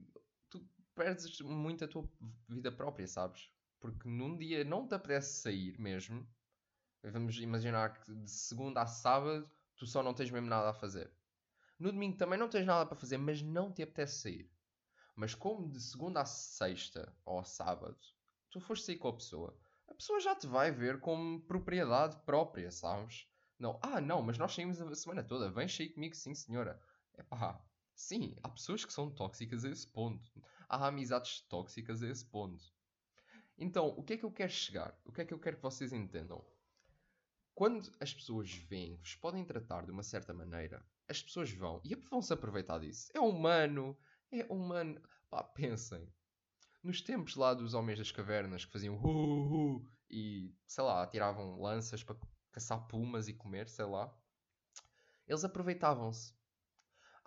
tu 0.49 0.67
perdes 0.93 1.39
muito 1.41 1.85
a 1.85 1.87
tua 1.87 2.09
vida 2.49 2.71
própria, 2.71 3.07
sabes? 3.07 3.49
Porque 3.79 4.07
num 4.07 4.37
dia 4.37 4.63
não 4.63 4.87
te 4.87 4.95
apetece 4.95 5.41
sair 5.41 5.79
mesmo. 5.79 6.27
Vamos 7.03 7.37
imaginar 7.37 8.01
que 8.01 8.13
de 8.13 8.31
segunda 8.31 8.81
a 8.81 8.87
sábado 8.87 9.49
tu 9.75 9.85
só 9.85 10.01
não 10.01 10.13
tens 10.13 10.31
mesmo 10.31 10.47
nada 10.47 10.69
a 10.69 10.73
fazer. 10.73 11.11
No 11.79 11.91
domingo 11.91 12.17
também 12.17 12.39
não 12.39 12.49
tens 12.49 12.65
nada 12.65 12.85
para 12.85 12.95
fazer, 12.95 13.17
mas 13.17 13.41
não 13.41 13.71
te 13.71 13.81
apetece 13.81 14.21
sair. 14.21 14.51
Mas 15.15 15.35
como 15.35 15.69
de 15.69 15.81
segunda 15.81 16.21
a 16.21 16.25
sexta 16.25 17.15
ou 17.25 17.39
a 17.39 17.43
sábado 17.43 17.97
tu 18.49 18.59
foste 18.59 18.85
sair 18.85 18.97
com 18.97 19.07
a 19.07 19.13
pessoa, 19.13 19.57
a 19.87 19.93
pessoa 19.93 20.19
já 20.19 20.35
te 20.35 20.47
vai 20.47 20.71
ver 20.71 20.99
como 20.99 21.41
propriedade 21.41 22.15
própria, 22.25 22.71
sabes? 22.71 23.27
Não, 23.63 23.79
ah, 23.81 24.01
não, 24.01 24.21
mas 24.21 24.37
nós 24.37 24.53
saímos 24.53 24.81
a 24.81 24.93
semana 24.93 25.23
toda. 25.23 25.49
Vem 25.49 25.69
sair 25.69 25.87
comigo, 25.87 26.13
sim, 26.13 26.35
senhora. 26.35 26.77
É 27.13 27.23
pá, 27.23 27.63
sim, 27.95 28.35
há 28.43 28.49
pessoas 28.49 28.83
que 28.83 28.91
são 28.91 29.09
tóxicas 29.09 29.63
a 29.63 29.69
esse 29.69 29.87
ponto. 29.87 30.29
Há 30.67 30.87
amizades 30.87 31.39
tóxicas 31.47 32.03
a 32.03 32.09
esse 32.09 32.25
ponto. 32.25 32.61
Então, 33.57 33.87
o 33.97 34.03
que 34.03 34.13
é 34.13 34.17
que 34.17 34.25
eu 34.25 34.31
quero 34.33 34.51
chegar? 34.51 34.93
O 35.05 35.13
que 35.13 35.21
é 35.21 35.25
que 35.25 35.33
eu 35.33 35.39
quero 35.39 35.55
que 35.55 35.63
vocês 35.63 35.93
entendam? 35.93 36.45
Quando 37.55 37.89
as 38.01 38.13
pessoas 38.13 38.51
veem 38.53 38.97
que 38.97 39.03
vos 39.03 39.15
podem 39.15 39.45
tratar 39.45 39.85
de 39.85 39.91
uma 39.91 40.03
certa 40.03 40.33
maneira, 40.33 40.85
as 41.07 41.23
pessoas 41.23 41.49
vão 41.49 41.79
e 41.85 41.95
vão 41.95 42.21
se 42.21 42.33
aproveitar 42.33 42.79
disso. 42.79 43.09
É 43.13 43.21
humano, 43.21 43.97
é 44.29 44.43
humano. 44.51 45.01
Pá, 45.29 45.41
pensem. 45.41 46.05
Nos 46.83 47.01
tempos 47.01 47.37
lá 47.37 47.53
dos 47.53 47.73
homens 47.73 47.97
das 47.97 48.11
cavernas 48.11 48.65
que 48.65 48.73
faziam 48.73 48.97
uh, 49.01 49.87
e 50.09 50.53
sei 50.67 50.83
lá, 50.83 51.07
tiravam 51.07 51.61
lanças 51.61 52.03
para 52.03 52.17
caçar 52.53 52.87
pumas 52.87 53.27
e 53.27 53.33
comer, 53.33 53.67
sei 53.67 53.85
lá, 53.85 54.15
eles 55.27 55.43
aproveitavam-se. 55.43 56.33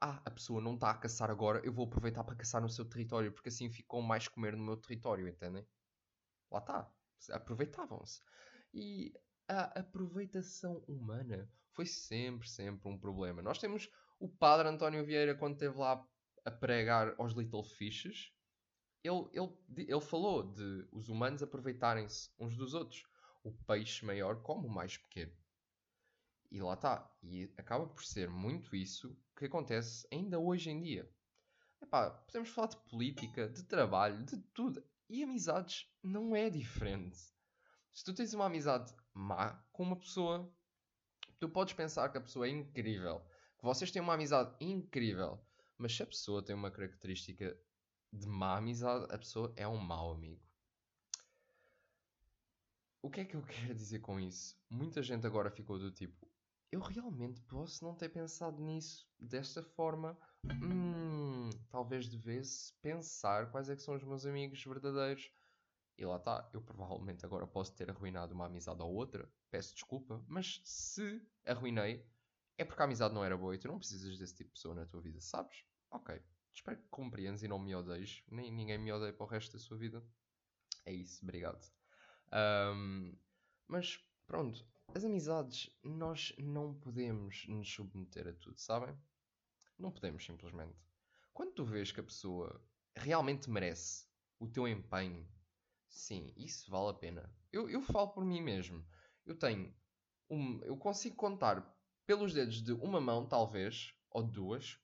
Ah, 0.00 0.22
a 0.24 0.30
pessoa 0.30 0.60
não 0.60 0.74
está 0.74 0.90
a 0.90 0.98
caçar 0.98 1.30
agora, 1.30 1.60
eu 1.64 1.72
vou 1.72 1.86
aproveitar 1.86 2.22
para 2.22 2.36
caçar 2.36 2.62
no 2.62 2.68
seu 2.68 2.84
território, 2.84 3.32
porque 3.32 3.48
assim 3.48 3.70
ficou 3.70 4.00
mais 4.02 4.28
comer 4.28 4.56
no 4.56 4.64
meu 4.64 4.76
território, 4.76 5.26
entendem? 5.26 5.66
Lá 6.50 6.58
está. 6.60 6.90
Aproveitavam-se. 7.30 8.22
E 8.72 9.12
a 9.48 9.80
aproveitação 9.80 10.84
humana 10.86 11.50
foi 11.72 11.86
sempre, 11.86 12.48
sempre 12.48 12.88
um 12.88 12.98
problema. 12.98 13.42
Nós 13.42 13.58
temos 13.58 13.88
o 14.18 14.28
padre 14.28 14.68
António 14.68 15.04
Vieira, 15.04 15.34
quando 15.34 15.54
esteve 15.54 15.76
lá 15.78 16.06
a 16.44 16.50
pregar 16.50 17.14
aos 17.18 17.32
Little 17.32 17.64
Fishes, 17.64 18.32
ele, 19.02 19.28
ele, 19.32 19.52
ele 19.90 20.00
falou 20.00 20.42
de 20.52 20.86
os 20.92 21.08
humanos 21.08 21.42
aproveitarem-se 21.42 22.30
uns 22.38 22.56
dos 22.56 22.74
outros. 22.74 23.02
O 23.46 23.52
peixe 23.64 24.04
maior 24.04 24.42
como 24.42 24.66
o 24.66 24.70
mais 24.70 24.98
pequeno. 24.98 25.32
E 26.50 26.61
lá 26.61 26.74
está. 26.74 27.09
E 27.22 27.48
acaba 27.56 27.87
por 27.87 28.04
ser 28.04 28.28
muito 28.28 28.74
isso 28.74 29.16
que 29.37 29.44
acontece 29.44 30.04
ainda 30.12 30.37
hoje 30.37 30.68
em 30.68 30.82
dia. 30.82 31.09
Epá, 31.80 32.11
podemos 32.11 32.48
falar 32.48 32.66
de 32.66 32.76
política, 32.90 33.48
de 33.48 33.62
trabalho, 33.62 34.24
de 34.24 34.37
tudo. 34.52 34.85
E 35.09 35.22
amizades 35.22 35.88
não 36.02 36.35
é 36.35 36.50
diferente. 36.50 37.16
Se 37.92 38.04
tu 38.04 38.12
tens 38.12 38.35
uma 38.35 38.46
amizade 38.46 38.92
má 39.14 39.64
com 39.70 39.85
uma 39.85 39.96
pessoa, 39.96 40.52
tu 41.38 41.48
podes 41.48 41.74
pensar 41.74 42.09
que 42.09 42.18
a 42.18 42.22
pessoa 42.22 42.48
é 42.48 42.50
incrível. 42.50 43.20
Que 43.61 43.64
vocês 43.64 43.92
têm 43.92 44.02
uma 44.02 44.14
amizade 44.14 44.56
incrível. 44.61 45.40
Mas 45.78 45.94
se 45.94 46.02
a 46.02 46.06
pessoa 46.06 46.44
tem 46.44 46.56
uma 46.56 46.72
característica 46.72 47.56
de 48.12 48.26
má 48.26 48.56
amizade, 48.56 49.06
a 49.09 49.16
pessoa 49.16 49.52
é 49.54 49.68
um 49.68 49.78
mau 49.78 50.11
amigo. 50.11 50.42
O 53.07 53.11
que 53.11 53.21
é 53.21 53.25
que 53.25 53.37
eu 53.37 53.42
quero 53.47 53.73
dizer 53.73 54.01
com 54.01 54.19
isso? 54.19 54.59
Muita 54.69 55.01
gente 55.01 55.25
agora 55.29 55.49
ficou 55.49 55.79
do 55.79 55.92
tipo: 55.92 56.29
eu 56.73 56.81
realmente 56.81 57.40
posso 57.42 57.85
não 57.85 57.95
ter 57.95 58.09
pensado 58.09 58.61
nisso 58.61 59.09
desta 59.16 59.62
forma. 59.62 60.19
Hum, 60.61 61.49
talvez 61.71 62.09
devesse 62.09 62.73
pensar 62.83 63.53
quais 63.53 63.71
é 63.71 63.77
que 63.77 63.83
são 63.83 63.95
os 63.95 64.03
meus 64.03 64.27
amigos 64.27 64.61
verdadeiros. 64.64 65.31
E 65.97 66.05
lá 66.05 66.16
está, 66.16 66.51
eu 66.53 66.61
provavelmente 66.61 67.25
agora 67.25 67.47
posso 67.47 67.73
ter 67.77 67.88
arruinado 67.88 68.35
uma 68.35 68.47
amizade 68.47 68.83
ou 68.83 68.92
outra, 68.92 69.31
peço 69.53 69.73
desculpa, 69.73 70.21
mas 70.27 70.61
se 70.64 71.23
arruinei, 71.47 72.05
é 72.59 72.64
porque 72.64 72.83
a 72.83 72.87
amizade 72.87 73.14
não 73.14 73.25
era 73.25 73.38
boa 73.38 73.55
e 73.55 73.59
tu 73.59 73.69
não 73.69 73.79
precisas 73.79 74.19
desse 74.19 74.35
tipo 74.35 74.49
de 74.49 74.55
pessoa 74.55 74.75
na 74.75 74.85
tua 74.85 75.01
vida, 75.01 75.21
sabes? 75.21 75.64
Ok, 75.92 76.21
espero 76.53 76.77
que 76.77 76.88
compreendas 76.88 77.45
e 77.45 77.49
não 77.49 77.61
me 77.61 77.73
odeies, 77.73 78.25
nem 78.27 78.51
ninguém 78.51 78.79
me 78.79 78.92
odeie 78.92 79.12
para 79.12 79.25
o 79.25 79.29
resto 79.29 79.53
da 79.53 79.61
sua 79.61 79.79
vida. 79.79 80.05
É 80.85 80.92
isso, 80.92 81.23
obrigado. 81.23 81.64
Um, 82.32 83.16
mas 83.68 83.98
pronto, 84.26 84.64
as 84.94 85.04
amizades, 85.04 85.70
nós 85.82 86.34
não 86.38 86.74
podemos 86.74 87.46
nos 87.48 87.70
submeter 87.72 88.28
a 88.28 88.32
tudo, 88.32 88.58
sabem? 88.58 88.96
Não 89.78 89.90
podemos, 89.90 90.24
simplesmente. 90.24 90.76
Quando 91.32 91.52
tu 91.52 91.64
vês 91.64 91.92
que 91.92 92.00
a 92.00 92.04
pessoa 92.04 92.62
realmente 92.94 93.50
merece 93.50 94.06
o 94.38 94.48
teu 94.48 94.66
empenho, 94.66 95.28
sim, 95.88 96.32
isso 96.36 96.70
vale 96.70 96.90
a 96.90 96.94
pena. 96.94 97.30
Eu, 97.52 97.68
eu 97.68 97.82
falo 97.82 98.08
por 98.08 98.24
mim 98.24 98.40
mesmo. 98.40 98.84
Eu 99.24 99.38
tenho. 99.38 99.74
Um, 100.30 100.62
eu 100.64 100.76
consigo 100.76 101.16
contar 101.16 101.60
pelos 102.06 102.32
dedos 102.32 102.62
de 102.62 102.72
uma 102.72 103.00
mão, 103.00 103.26
talvez, 103.26 103.94
ou 104.10 104.22
duas, 104.22 104.78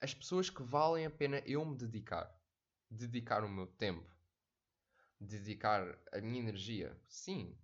as 0.00 0.12
pessoas 0.12 0.50
que 0.50 0.62
valem 0.62 1.06
a 1.06 1.10
pena 1.10 1.38
eu 1.46 1.64
me 1.64 1.76
dedicar. 1.76 2.30
Dedicar 2.90 3.42
o 3.42 3.48
meu 3.48 3.66
tempo. 3.66 4.13
Dedicar 5.20 5.98
a 6.12 6.20
minha 6.20 6.40
energia. 6.40 6.96
Sim, 7.08 7.56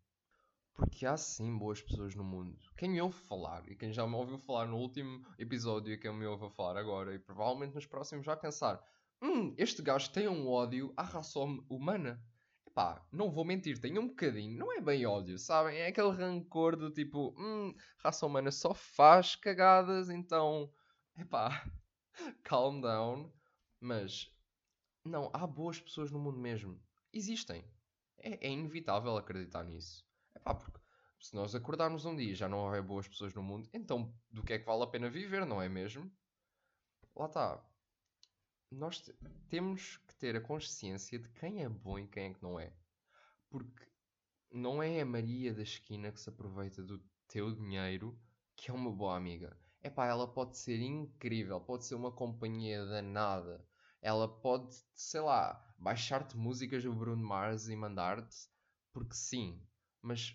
porque 0.81 1.05
há 1.05 1.17
sim 1.17 1.59
boas 1.59 1.83
pessoas 1.83 2.15
no 2.15 2.25
mundo. 2.25 2.59
Quem 2.77 2.89
me 2.89 3.03
ouve 3.03 3.19
falar, 3.27 3.69
e 3.69 3.77
quem 3.77 3.93
já 3.93 4.07
me 4.07 4.15
ouviu 4.15 4.39
falar 4.39 4.67
no 4.67 4.79
último 4.79 5.23
episódio 5.39 5.93
e 5.93 5.99
quem 5.99 6.11
me 6.11 6.25
ouve 6.25 6.49
falar 6.55 6.79
agora, 6.79 7.15
e 7.15 7.19
provavelmente 7.19 7.75
nos 7.75 7.85
próximos 7.85 8.25
vai 8.25 8.37
pensar: 8.37 8.83
hum, 9.21 9.55
este 9.59 9.83
gajo 9.83 10.11
tem 10.11 10.27
um 10.27 10.49
ódio 10.49 10.93
à 10.97 11.03
raça 11.03 11.39
humana. 11.69 12.23
Epá, 12.67 13.07
não 13.13 13.31
vou 13.31 13.45
mentir, 13.45 13.79
tem 13.79 13.99
um 13.99 14.09
bocadinho, 14.09 14.57
não 14.57 14.73
é 14.73 14.81
bem 14.81 15.05
ódio, 15.05 15.39
sabem? 15.39 15.77
É 15.77 15.89
aquele 15.89 16.13
rancor 16.13 16.77
do 16.77 16.91
tipo: 16.91 17.35
hum, 17.39 17.75
raça 17.99 18.25
humana 18.25 18.51
só 18.51 18.73
faz 18.73 19.37
cagadas, 19.37 20.09
então. 20.09 20.73
Epá, 21.15 21.63
calm 22.43 22.81
down. 22.81 23.31
Mas, 23.79 24.35
não, 25.05 25.31
há 25.33 25.47
boas 25.47 25.81
pessoas 25.81 26.11
no 26.11 26.19
mundo 26.19 26.39
mesmo. 26.39 26.81
Existem. 27.13 27.65
É, 28.19 28.47
é 28.47 28.51
inevitável 28.51 29.17
acreditar 29.17 29.65
nisso. 29.65 30.05
Epá, 30.35 30.55
porque 30.55 30.79
se 31.19 31.35
nós 31.35 31.55
acordarmos 31.55 32.05
um 32.05 32.17
dia 32.17 32.33
e 32.33 32.35
já 32.35 32.49
não 32.49 32.59
houver 32.59 32.83
boas 32.83 33.09
pessoas 33.09 33.35
no 33.35 33.43
mundo, 33.43 33.69
então 33.73 34.15
do 34.31 34.43
que 34.43 34.53
é 34.53 34.59
que 34.59 34.65
vale 34.67 34.83
a 34.83 34.87
pena 34.87 35.11
viver, 35.11 35.45
não 35.45 35.61
é 35.61 35.69
mesmo? 35.69 36.11
Lá 37.15 37.27
está. 37.27 37.65
Nós 38.71 39.03
temos 39.49 39.97
que 40.07 40.15
ter 40.15 40.37
a 40.37 40.41
consciência 40.41 41.19
de 41.19 41.29
quem 41.31 41.63
é 41.63 41.69
bom 41.69 41.99
e 41.99 42.07
quem 42.07 42.31
é 42.31 42.35
que 42.35 42.43
não 42.43 42.59
é. 42.59 42.73
Porque 43.49 43.91
não 44.51 44.83
é 44.83 45.01
a 45.01 45.07
Maria 45.07 45.53
da 45.53 45.63
esquina 45.63 46.13
que 46.13 46.21
se 46.21 46.29
aproveita 46.29 46.83
do 46.83 47.03
teu 47.27 47.53
dinheiro 47.53 48.19
que 48.57 48.71
é 48.71 48.75
uma 48.75 48.93
boa 48.93 49.17
amiga. 49.17 49.57
Epá, 49.83 50.07
ela 50.07 50.29
pode 50.29 50.57
ser 50.59 50.79
incrível, 50.81 51.61
pode 51.61 51.87
ser 51.87 51.95
uma 51.95 52.13
companhia 52.13 52.85
danada. 52.85 53.67
Ela 54.03 54.27
pode, 54.29 54.75
sei 54.95 55.21
lá, 55.21 55.75
baixar-te 55.79 56.37
músicas 56.37 56.83
do 56.83 56.93
Bruno 56.93 57.23
Mars 57.23 57.69
e 57.69 57.77
mandar-te, 57.77 58.49
porque 58.93 59.15
sim, 59.15 59.63
mas 60.03 60.35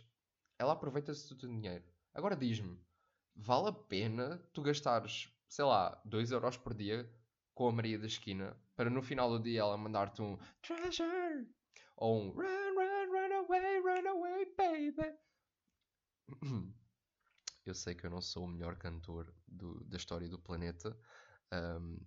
ela 0.60 0.74
aproveita-se 0.74 1.28
do 1.30 1.36
teu 1.36 1.50
dinheiro. 1.50 1.84
Agora 2.14 2.36
diz-me, 2.36 2.80
vale 3.36 3.70
a 3.70 3.74
pena 3.74 4.38
tu 4.54 4.62
gastares, 4.62 5.30
sei 5.50 5.66
lá, 5.66 6.02
2 6.06 6.32
euros 6.32 6.58
por 6.58 6.74
dia 6.74 7.10
com 7.54 7.68
a 7.68 7.72
Maria 7.72 7.98
da 7.98 8.06
Esquina 8.06 8.56
para 8.76 8.90
no 8.90 9.02
final 9.02 9.30
do 9.30 9.42
dia 9.42 9.62
ela 9.62 9.78
mandar-te 9.78 10.22
um 10.22 10.38
Treasure 10.62 11.48
ou 11.96 12.22
um 12.22 12.30
Run, 12.30 12.76
run, 12.76 13.12
run 13.12 13.34
away, 13.34 13.80
run 13.80 14.08
away, 14.10 14.46
baby. 14.56 15.18
Eu 17.66 17.74
sei 17.74 17.96
que 17.96 18.06
eu 18.06 18.12
não 18.12 18.22
sou 18.22 18.44
o 18.44 18.48
melhor 18.48 18.76
cantor 18.76 19.34
do, 19.48 19.84
da 19.86 19.98
história 19.98 20.30
do 20.30 20.38
planeta. 20.38 20.96
Um, 21.52 21.98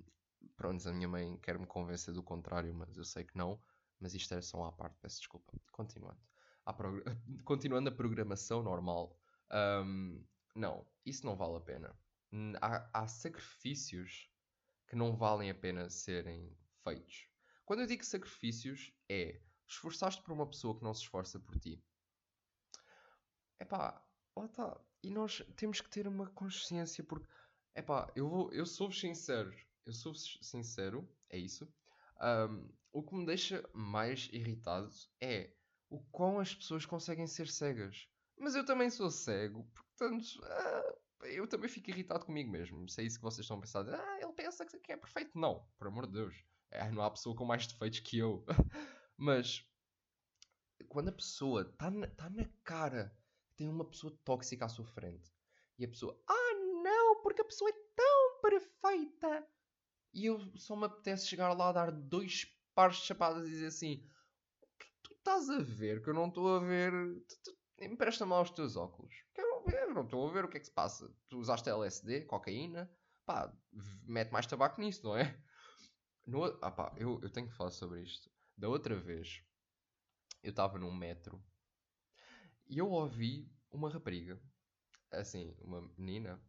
pronto, 0.58 0.86
a 0.86 0.92
minha 0.92 1.08
mãe 1.08 1.38
quer 1.38 1.58
me 1.58 1.66
convencer 1.66 2.12
do 2.12 2.22
contrário, 2.22 2.74
mas 2.74 2.96
eu 2.98 3.04
sei 3.04 3.24
que 3.24 3.38
não. 3.38 3.58
Mas 3.98 4.14
isto 4.14 4.32
era 4.32 4.42
só 4.42 4.58
uma 4.58 4.72
parte, 4.72 4.98
peço 5.00 5.18
desculpa. 5.18 5.52
Continuando 5.72 6.20
prog... 6.72 7.02
continuando 7.44 7.88
a 7.88 7.92
programação 7.92 8.62
normal, 8.62 9.16
um, 9.84 10.22
não, 10.54 10.86
isso 11.04 11.24
não 11.24 11.36
vale 11.36 11.56
a 11.56 11.60
pena. 11.60 11.96
Há, 12.60 12.90
há 12.92 13.06
sacrifícios 13.06 14.30
que 14.86 14.96
não 14.96 15.16
valem 15.16 15.50
a 15.50 15.54
pena 15.54 15.88
serem 15.88 16.54
feitos. 16.82 17.28
Quando 17.64 17.80
eu 17.80 17.86
digo 17.86 18.04
sacrifícios, 18.04 18.92
é 19.08 19.40
esforçaste 19.66 20.22
por 20.22 20.32
uma 20.32 20.46
pessoa 20.46 20.76
que 20.76 20.84
não 20.84 20.94
se 20.94 21.02
esforça 21.02 21.38
por 21.38 21.58
ti. 21.58 21.82
Epá, 23.60 24.02
lá 24.36 24.46
está. 24.46 24.80
E 25.02 25.10
nós 25.10 25.42
temos 25.56 25.80
que 25.80 25.90
ter 25.90 26.06
uma 26.06 26.26
consciência, 26.30 27.04
porque, 27.04 27.26
epá, 27.74 28.10
eu, 28.14 28.28
vou, 28.28 28.52
eu 28.52 28.64
sou-vos 28.64 28.98
sincero. 28.98 29.54
Eu 29.88 29.94
sou-vos 29.94 30.38
sincero, 30.42 31.08
é 31.30 31.38
isso. 31.38 31.66
Um, 32.20 32.68
o 32.92 33.02
que 33.02 33.14
me 33.14 33.24
deixa 33.24 33.66
mais 33.72 34.28
irritado 34.30 34.90
é 35.18 35.50
o 35.88 35.98
quão 36.12 36.38
as 36.38 36.54
pessoas 36.54 36.84
conseguem 36.84 37.26
ser 37.26 37.48
cegas. 37.48 38.06
Mas 38.38 38.54
eu 38.54 38.66
também 38.66 38.90
sou 38.90 39.10
cego, 39.10 39.66
portanto, 39.74 40.26
ah, 40.44 40.94
eu 41.22 41.48
também 41.48 41.70
fico 41.70 41.88
irritado 41.88 42.26
comigo 42.26 42.50
mesmo. 42.50 42.86
Se 42.86 43.00
é 43.00 43.04
isso 43.04 43.16
que 43.16 43.24
vocês 43.24 43.46
estão 43.46 43.56
a 43.56 43.60
pensar, 43.60 43.88
ah, 43.88 44.18
ele 44.20 44.32
pensa 44.34 44.66
que 44.66 44.92
é 44.92 44.96
perfeito. 44.98 45.30
Não, 45.34 45.66
por 45.78 45.86
amor 45.86 46.06
de 46.06 46.12
Deus. 46.12 46.36
É, 46.70 46.90
não 46.90 47.02
há 47.02 47.10
pessoa 47.10 47.34
com 47.34 47.46
mais 47.46 47.66
defeitos 47.66 48.00
que 48.00 48.18
eu. 48.18 48.44
Mas 49.16 49.66
quando 50.86 51.08
a 51.08 51.12
pessoa 51.12 51.62
está 51.62 51.90
na, 51.90 52.08
tá 52.08 52.28
na 52.28 52.44
cara, 52.62 53.16
tem 53.56 53.70
uma 53.70 53.88
pessoa 53.88 54.14
tóxica 54.22 54.66
à 54.66 54.68
sua 54.68 54.84
frente, 54.84 55.32
e 55.78 55.84
a 55.86 55.88
pessoa, 55.88 56.22
ah, 56.28 56.54
não, 56.82 57.22
porque 57.22 57.40
a 57.40 57.44
pessoa 57.46 57.70
é 57.70 57.74
tão 57.96 58.40
perfeita. 58.42 59.48
E 60.12 60.26
eu 60.26 60.40
só 60.56 60.74
me 60.74 60.86
apetece 60.86 61.26
chegar 61.26 61.52
lá 61.52 61.72
dar 61.72 61.90
dois 61.90 62.46
pares 62.74 62.96
de 62.96 63.02
chapadas 63.02 63.46
e 63.46 63.50
dizer 63.50 63.66
assim: 63.66 64.04
estás 65.10 65.50
a 65.50 65.58
ver 65.58 66.02
que 66.02 66.10
eu 66.10 66.14
não 66.14 66.28
estou 66.28 66.56
a 66.56 66.60
ver. 66.60 66.92
Empresta-me 67.80 68.32
lá 68.32 68.42
os 68.42 68.50
teus 68.50 68.76
óculos. 68.76 69.14
Ver, 69.66 69.88
não 69.88 70.02
estou 70.02 70.26
a 70.26 70.32
ver 70.32 70.44
o 70.46 70.48
que 70.48 70.56
é 70.56 70.60
que 70.60 70.66
se 70.66 70.72
passa. 70.72 71.14
Tu 71.28 71.38
usaste 71.38 71.68
LSD, 71.68 72.22
cocaína, 72.22 72.90
pá, 73.26 73.52
mete 74.06 74.30
mais 74.30 74.46
tabaco 74.46 74.80
nisso, 74.80 75.04
não 75.04 75.16
é? 75.16 75.38
No, 76.26 76.44
ah 76.62 76.70
pá, 76.70 76.94
eu, 76.96 77.20
eu 77.22 77.30
tenho 77.30 77.48
que 77.48 77.54
falar 77.54 77.70
sobre 77.70 78.02
isto. 78.02 78.30
Da 78.56 78.68
outra 78.68 78.96
vez, 78.96 79.42
eu 80.42 80.50
estava 80.50 80.78
num 80.78 80.94
metro 80.94 81.42
e 82.66 82.78
eu 82.78 82.90
ouvi 82.90 83.50
uma 83.70 83.90
rapariga, 83.90 84.40
assim, 85.10 85.54
uma 85.60 85.80
menina, 85.96 86.42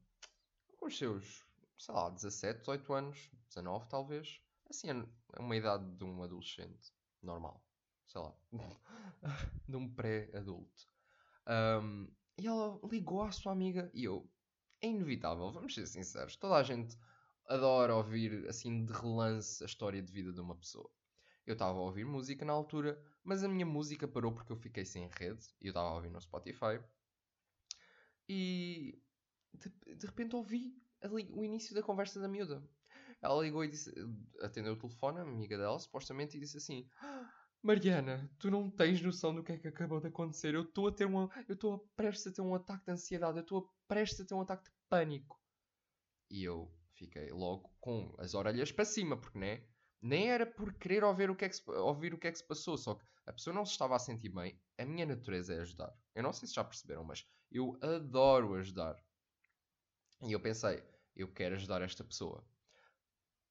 com 0.78 0.88
os 0.88 0.98
seus, 0.98 1.46
sei 1.80 1.96
lá, 1.96 2.10
17, 2.10 2.60
18 2.60 2.94
anos, 2.94 3.32
19 3.48 3.88
talvez. 3.88 4.42
Assim, 4.70 4.90
é 4.90 5.40
uma 5.40 5.56
idade 5.56 5.90
de 5.96 6.04
um 6.04 6.22
adolescente 6.22 6.94
normal. 7.24 7.66
Sei 8.06 8.22
lá. 8.22 8.36
de 9.68 9.76
um 9.76 9.90
pré-adulto. 9.90 10.86
Um, 11.48 12.08
e 12.38 12.46
ela 12.46 12.80
ligou 12.92 13.24
à 13.24 13.32
sua 13.32 13.54
amiga 13.54 13.90
e 13.94 14.04
eu. 14.04 14.30
É 14.82 14.88
inevitável, 14.88 15.52
vamos 15.52 15.74
ser 15.74 15.88
sinceros. 15.88 16.36
Toda 16.36 16.56
a 16.56 16.64
gente 16.64 16.98
adora 17.48 17.96
ouvir 17.96 18.48
assim 18.48 18.86
de 18.86 18.94
relance 18.94 19.64
a 19.64 19.66
história 19.66 20.02
de 20.02 20.12
vida 20.12 20.32
de 20.32 20.40
uma 20.40 20.56
pessoa. 20.56 20.90
Eu 21.46 21.54
estava 21.54 21.78
a 21.78 21.82
ouvir 21.82 22.06
música 22.06 22.46
na 22.46 22.54
altura, 22.54 23.02
mas 23.24 23.44
a 23.44 23.48
minha 23.48 23.66
música 23.66 24.08
parou 24.08 24.32
porque 24.32 24.52
eu 24.52 24.58
fiquei 24.58 24.86
sem 24.86 25.10
rede 25.10 25.48
e 25.60 25.68
eu 25.68 25.72
estava 25.72 25.90
a 25.90 25.96
ouvir 25.96 26.12
no 26.12 26.22
Spotify. 26.22 26.80
E 28.28 29.02
de, 29.54 29.96
de 29.96 30.06
repente 30.06 30.36
ouvi 30.36 30.80
o 31.08 31.44
início 31.44 31.74
da 31.74 31.82
conversa 31.82 32.20
da 32.20 32.28
miúda. 32.28 32.64
Ela 33.22 33.42
ligou 33.44 33.64
e 33.64 33.70
disse, 33.70 33.94
atendeu 34.42 34.74
o 34.74 34.78
telefone, 34.78 35.20
a 35.20 35.24
amiga 35.24 35.58
dela, 35.58 35.78
supostamente, 35.80 36.38
e 36.38 36.40
disse 36.40 36.58
assim: 36.58 36.88
Mariana, 37.62 38.32
tu 38.40 38.50
não 38.50 38.70
tens 38.70 39.02
noção 39.02 39.36
do 39.36 39.44
que 39.44 39.52
é 39.52 39.58
que 39.58 39.68
acabou 39.68 40.00
de 40.00 40.08
acontecer. 40.08 40.56
Eu 40.56 40.64
estou 40.64 40.88
a 40.88 40.92
ter 40.92 41.06
uma. 41.06 41.30
Eu 41.48 41.56
estou 41.56 41.80
prestes 41.96 42.28
a 42.28 42.32
ter 42.32 42.42
um 42.42 42.56
ataque 42.56 42.86
de 42.86 42.92
ansiedade. 42.92 43.38
Eu 43.38 43.44
estou 43.44 43.70
prestes 43.88 44.22
a 44.22 44.26
ter 44.26 44.34
um 44.34 44.42
ataque 44.42 44.64
de 44.64 44.72
pânico. 44.90 45.38
E 46.30 46.44
eu 46.44 46.72
fiquei 46.94 47.30
logo 47.32 47.74
com 47.80 48.16
as 48.18 48.34
orelhas 48.34 48.72
para 48.72 48.86
cima, 48.86 49.18
porque 49.18 49.38
né, 49.38 49.66
nem 50.02 50.30
era 50.30 50.46
por 50.46 50.74
querer 50.74 51.04
ouvir 51.04 51.30
o, 51.30 51.36
que 51.36 51.46
é 51.46 51.50
que 51.50 51.56
se, 51.56 51.70
ouvir 51.70 52.14
o 52.14 52.18
que 52.18 52.28
é 52.28 52.32
que 52.32 52.38
se 52.38 52.48
passou, 52.48 52.78
só 52.78 52.96
que 52.96 53.06
a 53.26 53.34
pessoa 53.34 53.54
não 53.54 53.66
se 53.66 53.74
estava 53.74 53.96
a 53.96 54.00
sentir 54.00 54.30
bem. 54.30 54.58
A 54.78 54.86
minha 54.86 55.06
natureza 55.06 55.54
é 55.54 55.60
ajudar. 55.60 55.94
Eu 56.16 56.24
não 56.24 56.32
sei 56.32 56.48
se 56.48 56.54
já 56.54 56.64
perceberam, 56.64 57.04
mas 57.04 57.26
eu 57.52 57.78
adoro 57.82 58.54
ajudar. 58.56 58.96
E 60.22 60.32
eu 60.32 60.40
pensei, 60.40 60.84
eu 61.16 61.28
quero 61.28 61.56
ajudar 61.56 61.82
esta 61.82 62.04
pessoa. 62.04 62.44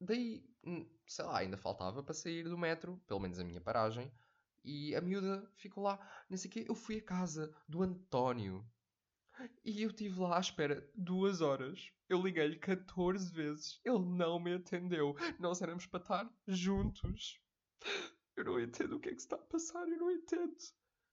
Daí, 0.01 0.45
hum, 0.65 0.87
sei 1.07 1.25
lá, 1.25 1.39
ainda 1.39 1.57
faltava 1.57 2.03
para 2.03 2.15
sair 2.15 2.45
do 2.45 2.59
metro, 2.59 3.01
pelo 3.07 3.21
menos 3.21 3.39
a 3.39 3.45
minha 3.45 3.61
paragem, 3.61 4.13
e 4.65 4.95
a 4.95 5.01
miúda 5.01 5.51
ficou 5.57 5.83
lá, 5.85 5.99
não 6.29 6.37
sei 6.37 6.49
o 6.49 6.53
quê. 6.53 6.65
Eu 6.69 6.75
fui 6.75 6.99
à 6.99 7.03
casa 7.03 7.55
do 7.67 7.83
António 7.83 8.65
e 9.65 9.83
eu 9.83 9.91
estive 9.91 10.21
lá 10.21 10.37
à 10.37 10.41
espera 10.41 10.89
duas 10.95 11.41
horas. 11.41 11.91
Eu 12.09 12.21
liguei-lhe 12.21 12.57
14 12.57 13.33
vezes. 13.33 13.81
Ele 13.85 14.01
não 14.01 14.41
me 14.41 14.55
atendeu. 14.55 15.15
Nós 15.39 15.63
éramos 15.63 15.87
para 15.87 16.01
estar 16.01 16.33
juntos. 16.47 17.41
Eu 18.37 18.45
não 18.45 18.61
entendo 18.61 18.97
o 18.97 19.01
que 19.01 19.11
é 19.11 19.15
que 19.15 19.21
está 19.21 19.37
a 19.37 19.39
passar. 19.39 19.89
Eu 19.89 19.99
não 19.99 20.11
entendo. 20.11 20.57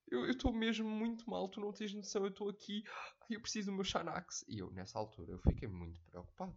Eu 0.08 0.30
estou 0.30 0.54
mesmo 0.54 0.88
muito 0.88 1.30
mal. 1.30 1.50
Tu 1.50 1.60
não 1.60 1.74
tens 1.74 1.94
noção. 1.94 2.24
Eu 2.24 2.30
estou 2.30 2.50
aqui. 2.50 2.84
Eu 3.30 3.42
preciso 3.42 3.72
do 3.72 3.76
meu 3.76 3.84
Xanax. 3.84 4.46
E 4.48 4.60
eu, 4.60 4.72
nessa 4.72 5.00
altura, 5.00 5.32
eu 5.32 5.40
fiquei 5.40 5.68
muito 5.68 6.02
preocupado. 6.04 6.56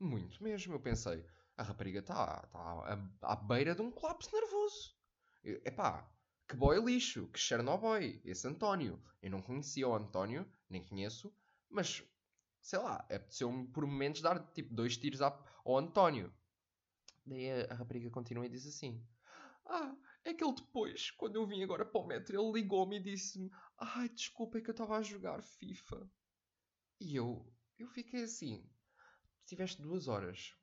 Muito 0.00 0.42
mesmo. 0.42 0.74
Eu 0.74 0.80
pensei, 0.80 1.24
a 1.56 1.62
rapariga 1.62 2.00
está 2.00 2.46
tá 2.48 2.58
à, 2.58 3.32
à 3.32 3.36
beira 3.36 3.74
de 3.74 3.82
um 3.82 3.90
colapso 3.90 4.34
nervoso. 4.34 4.94
Epá, 5.44 6.10
que 6.48 6.56
boy 6.56 6.82
lixo, 6.82 7.28
que 7.28 7.38
Chernobyl, 7.38 8.20
esse 8.24 8.46
António. 8.46 9.02
Eu 9.22 9.30
não 9.30 9.42
conhecia 9.42 9.88
o 9.88 9.94
António, 9.94 10.50
nem 10.68 10.84
conheço, 10.84 11.34
mas 11.70 12.02
sei 12.60 12.78
lá, 12.78 12.96
apeteceu-me 12.96 13.66
por 13.68 13.86
momentos 13.86 14.22
dar 14.22 14.38
tipo 14.52 14.74
dois 14.74 14.96
tiros 14.96 15.20
ao 15.20 15.78
António. 15.78 16.32
Daí 17.26 17.50
a, 17.50 17.72
a 17.72 17.74
rapariga 17.74 18.10
continua 18.10 18.46
e 18.46 18.50
diz 18.50 18.66
assim: 18.66 19.06
Ah, 19.66 19.94
é 20.24 20.34
que 20.34 20.44
ele 20.44 20.54
depois, 20.54 21.10
quando 21.12 21.36
eu 21.36 21.46
vim 21.46 21.62
agora 21.62 21.84
para 21.84 22.00
o 22.00 22.06
metro, 22.06 22.40
ele 22.40 22.52
ligou-me 22.52 22.96
e 22.98 23.02
disse-me: 23.02 23.50
Ai, 23.78 24.08
desculpa, 24.08 24.58
é 24.58 24.60
que 24.60 24.70
eu 24.70 24.72
estava 24.72 24.96
a 24.96 25.02
jogar 25.02 25.42
FIFA. 25.42 26.10
E 27.00 27.16
eu, 27.16 27.52
eu 27.78 27.88
fiquei 27.88 28.22
assim: 28.22 28.68
Tiveste 29.46 29.82
duas 29.82 30.08
horas 30.08 30.54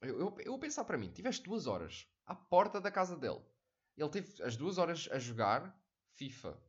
eu, 0.00 0.20
eu, 0.20 0.36
eu 0.40 0.58
pensar 0.58 0.84
para 0.84 0.96
mim, 0.96 1.10
tiveste 1.10 1.42
duas 1.42 1.66
horas 1.66 2.06
à 2.24 2.34
porta 2.34 2.80
da 2.80 2.90
casa 2.90 3.16
dele. 3.16 3.42
Ele 3.96 4.10
teve 4.10 4.42
as 4.42 4.56
duas 4.56 4.78
horas 4.78 5.08
a 5.10 5.18
jogar 5.18 5.76
FIFA 6.14 6.60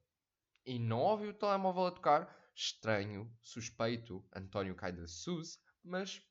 e 0.65 0.79
não 0.79 0.99
ouviu 0.99 1.29
o 1.29 1.33
telemóvel 1.33 1.85
a 1.85 1.91
tocar. 1.91 2.35
Estranho, 2.55 3.31
suspeito, 3.41 4.25
António 4.35 4.75
cai 4.75 4.91
da 4.91 5.07
SUS, 5.07 5.59
mas 5.83 6.21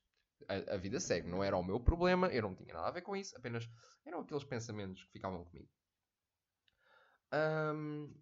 a, 0.49 0.75
a, 0.75 0.77
vida 0.77 0.99
segue. 0.99 1.29
Não 1.29 1.43
era 1.43 1.57
o 1.57 1.63
meu 1.63 1.81
problema, 1.81 2.27
eu 2.29 2.43
não 2.43 2.55
tinha 2.55 2.75
nada 2.75 2.89
a 2.89 2.93
ver 2.93 3.03
com 3.03 3.17
isso, 3.17 3.37
apenas 3.37 3.69
eram 4.05 4.21
aqueles 4.21 4.45
pensamentos 4.45 5.05
que 5.05 5.13
ficavam 5.13 5.45
comigo. 5.45 5.71
Um, 7.33 8.15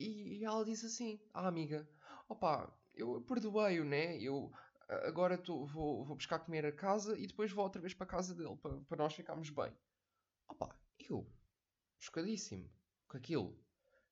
e, 0.00 0.38
e, 0.38 0.44
ela 0.44 0.64
disse 0.64 0.86
assim 0.86 1.20
à 1.32 1.46
amiga: 1.46 1.88
Opa, 2.28 2.72
eu 2.94 3.20
perdoei-o, 3.22 3.84
né? 3.84 4.18
Eu 4.18 4.52
agora 4.88 5.36
tô, 5.36 5.66
vou, 5.66 6.04
vou 6.04 6.16
buscar 6.16 6.38
comer 6.38 6.64
a 6.64 6.72
casa 6.72 7.18
e 7.18 7.26
depois 7.26 7.52
vou 7.52 7.64
outra 7.64 7.80
vez 7.80 7.92
para 7.94 8.06
a 8.06 8.10
casa 8.10 8.34
dele 8.34 8.56
para, 8.56 8.96
nós 8.96 9.14
ficarmos 9.14 9.50
bem. 9.50 9.72
Opa, 10.48 10.78
eu, 10.98 11.26
chocadíssimo 11.98 12.70
com 13.08 13.16
aquilo. 13.16 13.58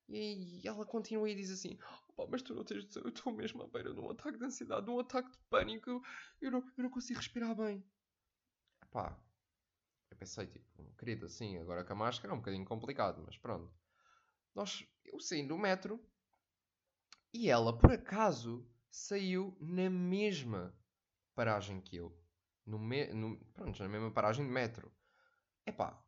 E, 0.07 0.61
e 0.61 0.67
ela 0.67 0.85
continua 0.85 1.29
e 1.29 1.35
diz 1.35 1.49
assim: 1.51 1.77
Opa, 2.09 2.27
mas 2.29 2.41
tu 2.41 2.53
não 2.53 2.63
tens 2.63 2.95
eu 2.95 3.09
estou 3.09 3.33
mesmo 3.33 3.63
à 3.63 3.67
beira 3.67 3.93
de 3.93 3.99
um 3.99 4.11
ataque 4.11 4.37
de 4.37 4.45
ansiedade, 4.45 4.85
de 4.85 4.91
um 4.91 4.99
ataque 4.99 5.31
de 5.31 5.37
pânico, 5.49 6.01
eu, 6.41 6.51
não, 6.51 6.59
eu 6.77 6.83
não 6.83 6.89
consigo 6.89 7.19
respirar 7.19 7.55
bem. 7.55 7.83
Epá, 8.83 9.17
eu 10.11 10.17
pensei, 10.17 10.47
tipo, 10.47 10.95
querido, 10.97 11.25
assim, 11.25 11.57
agora 11.57 11.83
com 11.83 11.93
a 11.93 11.95
máscara 11.95 12.33
é 12.33 12.35
um 12.35 12.39
bocadinho 12.39 12.65
complicado, 12.65 13.21
mas 13.25 13.37
pronto. 13.37 13.73
Nós, 14.55 14.87
eu 15.03 15.19
saí 15.19 15.45
do 15.45 15.57
metro 15.57 16.03
e 17.33 17.49
ela, 17.49 17.77
por 17.77 17.91
acaso, 17.91 18.65
saiu 18.89 19.55
na 19.59 19.89
mesma 19.89 20.73
paragem 21.35 21.81
que 21.81 21.97
eu. 21.97 22.17
No 22.65 22.79
me, 22.79 23.13
no, 23.13 23.37
pronto, 23.53 23.83
na 23.83 23.89
mesma 23.89 24.09
paragem 24.09 24.45
de 24.45 24.51
metro. 24.51 24.89
Epá, 25.65 26.01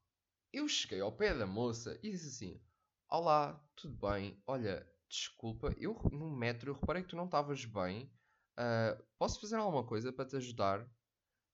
eu 0.54 0.68
cheguei 0.68 1.02
ao 1.02 1.12
pé 1.12 1.38
da 1.38 1.46
moça 1.46 2.00
e 2.02 2.10
disse 2.10 2.28
assim: 2.28 2.62
Olá, 3.10 3.62
tudo 3.76 3.96
bem? 4.10 4.42
Olha, 4.48 4.90
desculpa, 5.10 5.76
eu 5.78 5.94
no 6.12 6.32
metro 6.32 6.72
eu 6.72 6.76
reparei 6.76 7.04
que 7.04 7.10
tu 7.10 7.18
não 7.18 7.26
estavas 7.26 7.66
bem. 7.66 8.10
Uh, 8.58 9.04
posso 9.20 9.42
fazer 9.42 9.58
alguma 9.58 9.86
coisa 9.86 10.12
para 10.14 10.26
te 10.26 10.38
ajudar? 10.38 10.90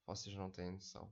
Vocês 0.05 0.35
não 0.35 0.51
têm 0.51 0.71
noção. 0.71 1.11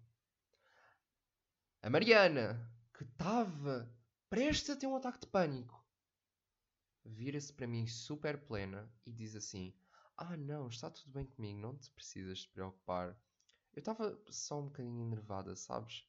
A 1.81 1.89
Mariana, 1.89 2.71
que 2.93 3.03
estava 3.03 3.91
prestes 4.31 4.69
a 4.69 4.77
ter 4.77 4.87
um 4.87 4.95
ataque 4.95 5.19
de 5.19 5.27
pânico, 5.27 5.85
vira-se 7.03 7.51
para 7.51 7.67
mim 7.67 7.85
super 7.85 8.39
plena 8.45 8.89
e 9.05 9.11
diz 9.11 9.35
assim: 9.35 9.73
ah, 10.15 10.37
não, 10.37 10.69
está 10.69 10.89
tudo 10.89 11.11
bem 11.11 11.25
comigo, 11.25 11.59
não 11.59 11.77
te 11.77 11.91
precisas 11.91 12.39
te 12.39 12.49
preocupar. 12.49 13.09
Eu 13.73 13.81
estava 13.81 14.17
só 14.29 14.61
um 14.61 14.67
bocadinho 14.67 15.01
enervada, 15.01 15.53
sabes? 15.57 16.07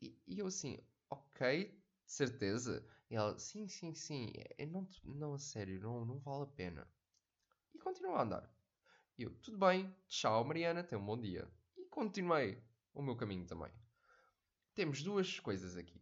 E, 0.00 0.18
e, 0.26 0.38
eu 0.38 0.46
assim, 0.46 0.78
ok, 1.10 1.78
certeza. 2.06 2.82
E 3.10 3.14
ela, 3.14 3.38
sim, 3.38 3.68
sim, 3.68 3.92
sim, 3.92 4.32
é, 4.56 4.64
não, 4.64 4.88
não 5.04 5.34
a 5.34 5.38
sério, 5.38 5.82
não, 5.82 6.06
não 6.06 6.18
vale 6.18 6.44
a 6.44 6.46
pena. 6.46 6.90
E 7.74 7.78
continuou 7.78 8.16
a 8.16 8.22
andar. 8.22 8.50
E 9.18 9.24
eu, 9.24 9.34
tudo 9.40 9.58
bem, 9.58 9.94
tchau 10.08 10.42
Mariana, 10.46 10.82
tenha 10.82 10.98
um 10.98 11.04
bom 11.04 11.20
dia. 11.20 11.46
E 11.76 11.84
continuei 11.90 12.64
o 12.94 13.02
meu 13.02 13.16
caminho 13.16 13.46
também. 13.46 13.70
Temos 14.74 15.02
duas 15.02 15.38
coisas 15.38 15.76
aqui. 15.76 16.01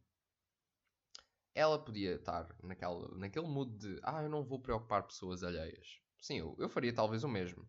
Ela 1.54 1.78
podia 1.78 2.14
estar 2.14 2.54
naquela, 2.62 3.08
naquele 3.16 3.46
mood 3.46 3.76
de, 3.76 4.00
ah, 4.02 4.22
eu 4.22 4.28
não 4.28 4.44
vou 4.44 4.60
preocupar 4.60 5.02
pessoas 5.02 5.42
alheias. 5.42 6.00
Sim, 6.20 6.38
eu, 6.38 6.56
eu 6.58 6.68
faria 6.68 6.94
talvez 6.94 7.24
o 7.24 7.28
mesmo. 7.28 7.68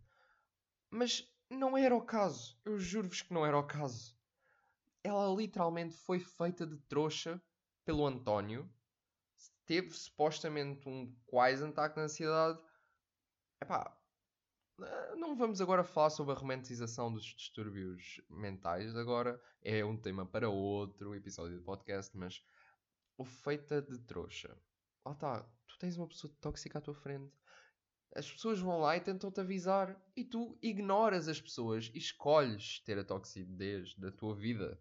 Mas 0.90 1.28
não 1.50 1.78
era 1.78 1.96
o 1.96 2.06
caso. 2.06 2.60
Eu 2.64 2.78
juro-vos 2.78 3.22
que 3.22 3.34
não 3.34 3.46
era 3.46 3.58
o 3.58 3.66
caso. 3.66 4.16
Ela 5.04 5.34
literalmente 5.34 5.96
foi 5.96 6.20
feita 6.20 6.66
de 6.66 6.78
trouxa 6.78 7.42
pelo 7.84 8.06
António. 8.06 8.70
Teve 9.66 9.92
supostamente 9.92 10.88
um 10.88 11.16
quase 11.26 11.64
ataque 11.64 11.96
de 11.96 12.02
ansiedade. 12.02 12.62
Epá, 13.62 13.98
não 15.16 15.36
vamos 15.36 15.62
agora 15.62 15.84
falar 15.84 16.10
sobre 16.10 16.34
a 16.34 16.38
romantização 16.38 17.12
dos 17.12 17.24
distúrbios 17.24 18.22
mentais. 18.30 18.96
Agora 18.96 19.42
é 19.62 19.84
um 19.86 19.96
tema 19.96 20.26
para 20.26 20.50
outro 20.50 21.14
episódio 21.16 21.58
do 21.58 21.64
podcast, 21.64 22.16
mas 22.18 22.44
o 23.18 23.26
feita 23.26 23.82
de 23.82 23.98
trouxa. 24.00 24.58
Lá 25.06 25.14
está, 25.14 25.44
tu 25.68 25.78
tens 25.80 25.98
uma 25.98 26.08
pessoa 26.08 26.34
tóxica 26.40 26.80
à 26.80 26.82
tua 26.82 26.96
frente 26.96 27.34
as 28.14 28.30
pessoas 28.30 28.60
vão 28.60 28.80
lá 28.80 28.98
e 28.98 29.02
tentam-te 29.02 29.40
avisar 29.40 30.00
e 30.16 30.24
tu 30.24 30.58
ignoras 30.62 31.28
as 31.28 31.40
pessoas 31.40 31.90
e 31.94 31.98
escolhes 31.98 32.80
ter 32.80 33.00
a 33.00 33.04
toxicidez 33.04 33.96
da 33.96 34.12
tua 34.12 34.36
vida. 34.36 34.80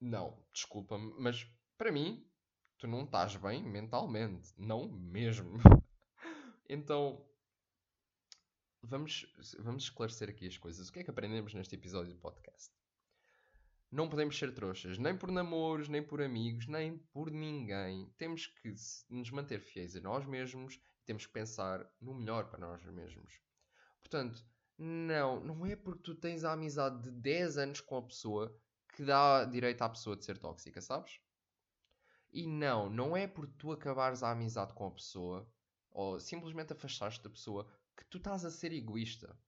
Não, 0.00 0.44
desculpa-me, 0.52 1.14
mas 1.18 1.46
para 1.78 1.92
mim, 1.92 2.28
tu 2.78 2.88
não 2.88 3.04
estás 3.04 3.36
bem 3.36 3.62
mentalmente. 3.62 4.52
Não 4.58 4.88
mesmo. 4.88 5.58
então, 6.68 7.24
vamos, 8.82 9.32
vamos 9.60 9.84
esclarecer 9.84 10.28
aqui 10.28 10.48
as 10.48 10.58
coisas. 10.58 10.88
O 10.88 10.92
que 10.92 10.98
é 10.98 11.04
que 11.04 11.10
aprendemos 11.10 11.54
neste 11.54 11.76
episódio 11.76 12.12
do 12.12 12.20
podcast? 12.20 12.72
Não 13.94 14.08
podemos 14.08 14.38
ser 14.38 14.52
trouxas, 14.52 14.98
nem 14.98 15.16
por 15.16 15.30
namoros, 15.30 15.88
nem 15.88 16.02
por 16.02 16.20
amigos, 16.20 16.66
nem 16.66 16.98
por 17.12 17.30
ninguém. 17.30 18.12
Temos 18.18 18.46
que 18.46 18.74
nos 19.08 19.30
manter 19.30 19.60
fiéis 19.60 19.94
a 19.96 20.00
nós 20.00 20.26
mesmos 20.26 20.78
temos 21.04 21.26
que 21.26 21.32
pensar 21.32 21.86
no 22.00 22.14
melhor 22.14 22.48
para 22.48 22.58
nós 22.58 22.82
mesmos. 22.86 23.40
Portanto, 24.00 24.44
Não, 24.76 25.38
não 25.40 25.64
é 25.66 25.76
porque 25.76 26.02
tu 26.02 26.14
tens 26.16 26.42
a 26.44 26.52
amizade 26.52 27.02
de 27.04 27.10
10 27.12 27.58
anos 27.58 27.80
com 27.80 27.96
a 27.96 28.02
pessoa 28.02 28.58
que 28.94 29.04
dá 29.04 29.44
direito 29.44 29.82
à 29.82 29.88
pessoa 29.88 30.16
de 30.16 30.24
ser 30.24 30.38
tóxica, 30.38 30.80
sabes? 30.80 31.20
E 32.32 32.46
não, 32.46 32.90
não 32.90 33.16
é 33.16 33.26
por 33.26 33.46
tu 33.46 33.70
acabares 33.70 34.22
a 34.22 34.30
amizade 34.32 34.74
com 34.74 34.86
a 34.86 34.90
pessoa 34.90 35.48
ou 35.90 36.18
simplesmente 36.18 36.72
afastaste 36.72 37.22
da 37.22 37.30
pessoa 37.30 37.70
que 37.96 38.04
tu 38.06 38.18
estás 38.18 38.44
a 38.44 38.50
ser 38.50 38.72
egoísta. 38.72 39.38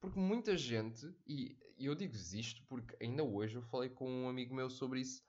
Porque 0.00 0.18
muita 0.18 0.56
gente, 0.56 1.12
e 1.26 1.58
eu 1.78 1.94
digo 1.94 2.14
isto 2.14 2.62
porque 2.66 2.96
ainda 3.02 3.24
hoje 3.24 3.56
eu 3.56 3.62
falei 3.62 3.88
com 3.88 4.08
um 4.08 4.28
amigo 4.28 4.54
meu 4.54 4.70
sobre 4.70 5.00
isso. 5.00 5.22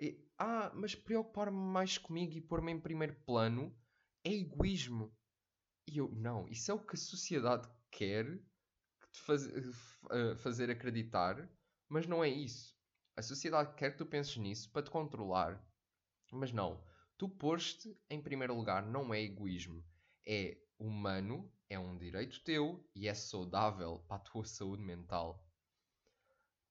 E, 0.00 0.26
ah, 0.38 0.70
mas 0.74 0.94
preocupar-me 0.94 1.56
mais 1.56 1.98
comigo 1.98 2.32
e 2.34 2.40
pôr-me 2.40 2.72
em 2.72 2.80
primeiro 2.80 3.14
plano 3.24 3.74
é 4.24 4.32
egoísmo. 4.32 5.14
E 5.86 5.98
eu, 5.98 6.10
não, 6.10 6.48
isso 6.48 6.70
é 6.70 6.74
o 6.74 6.84
que 6.84 6.94
a 6.94 6.98
sociedade 6.98 7.68
quer 7.90 8.38
te 9.12 9.20
faz, 9.20 9.46
uh, 9.46 10.36
fazer 10.38 10.70
acreditar, 10.70 11.48
mas 11.88 12.06
não 12.06 12.22
é 12.22 12.28
isso. 12.28 12.76
A 13.16 13.22
sociedade 13.22 13.74
quer 13.74 13.92
que 13.92 13.98
tu 13.98 14.04
penses 14.04 14.36
nisso 14.36 14.70
para 14.70 14.82
te 14.82 14.90
controlar, 14.90 15.64
mas 16.32 16.52
não. 16.52 16.84
Tu 17.16 17.28
pôs-te 17.28 17.98
em 18.10 18.20
primeiro 18.20 18.54
lugar 18.54 18.84
não 18.84 19.14
é 19.14 19.22
egoísmo, 19.22 19.82
é 20.26 20.58
humano, 20.78 21.50
é 21.68 21.78
um 21.78 21.96
direito 21.96 22.42
teu 22.42 22.84
e 22.94 23.08
é 23.08 23.14
saudável 23.14 24.04
para 24.06 24.16
a 24.16 24.20
tua 24.20 24.44
saúde 24.44 24.82
mental. 24.82 25.44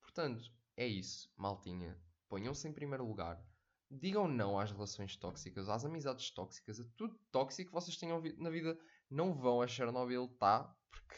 Portanto, 0.02 0.52
é 0.78 0.88
isso, 0.88 1.30
maltinha. 1.38 1.98
Ponham-se 2.30 2.68
em 2.68 2.74
primeiro 2.74 3.06
lugar. 3.06 3.44
Digam 3.90 4.28
não 4.28 4.60
às 4.60 4.72
relações 4.72 5.16
tóxicas, 5.16 5.70
às 5.70 5.86
amizades 5.86 6.32
tóxicas, 6.32 6.80
a 6.80 6.86
tudo 6.98 7.20
tóxico 7.32 7.70
que 7.70 7.74
vocês 7.74 7.98
tenham 7.98 8.22
na 8.38 8.50
vida. 8.50 8.78
Não 9.10 9.34
vão 9.34 9.62
a 9.62 9.68
Chernobyl, 9.68 10.28
tá? 10.40 10.76
Porque, 10.90 11.16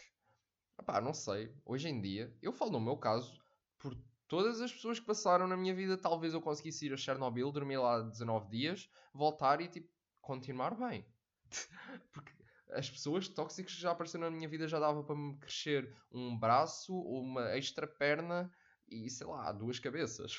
pá, 0.85 0.99
não 0.99 1.13
sei. 1.13 1.55
Hoje 1.65 1.87
em 1.87 2.01
dia, 2.01 2.35
eu 2.41 2.51
falo 2.51 2.71
no 2.71 2.79
meu 2.79 2.97
caso, 2.97 3.39
por 3.79 3.95
todas 4.27 4.59
as 4.61 4.71
pessoas 4.71 4.99
que 4.99 5.05
passaram 5.05 5.47
na 5.47 5.55
minha 5.55 5.73
vida, 5.73 5.97
talvez 5.97 6.33
eu 6.33 6.41
conseguisse 6.41 6.85
ir 6.85 6.93
a 6.93 6.97
Chernobyl, 6.97 7.51
dormir 7.51 7.77
lá 7.77 8.01
19 8.01 8.49
dias, 8.49 8.89
voltar 9.13 9.61
e, 9.61 9.67
tipo, 9.67 9.89
continuar 10.21 10.75
bem. 10.75 11.05
Porque 12.11 12.33
as 12.71 12.89
pessoas 12.89 13.27
tóxicas 13.27 13.73
que 13.73 13.81
já 13.81 13.91
apareceram 13.91 14.29
na 14.29 14.35
minha 14.35 14.47
vida 14.47 14.67
já 14.67 14.79
dava 14.79 15.03
para 15.03 15.15
me 15.15 15.37
crescer 15.37 15.95
um 16.11 16.37
braço, 16.37 16.93
uma 16.93 17.49
extra 17.55 17.87
perna 17.87 18.51
e, 18.87 19.09
sei 19.09 19.27
lá, 19.27 19.51
duas 19.51 19.79
cabeças. 19.79 20.37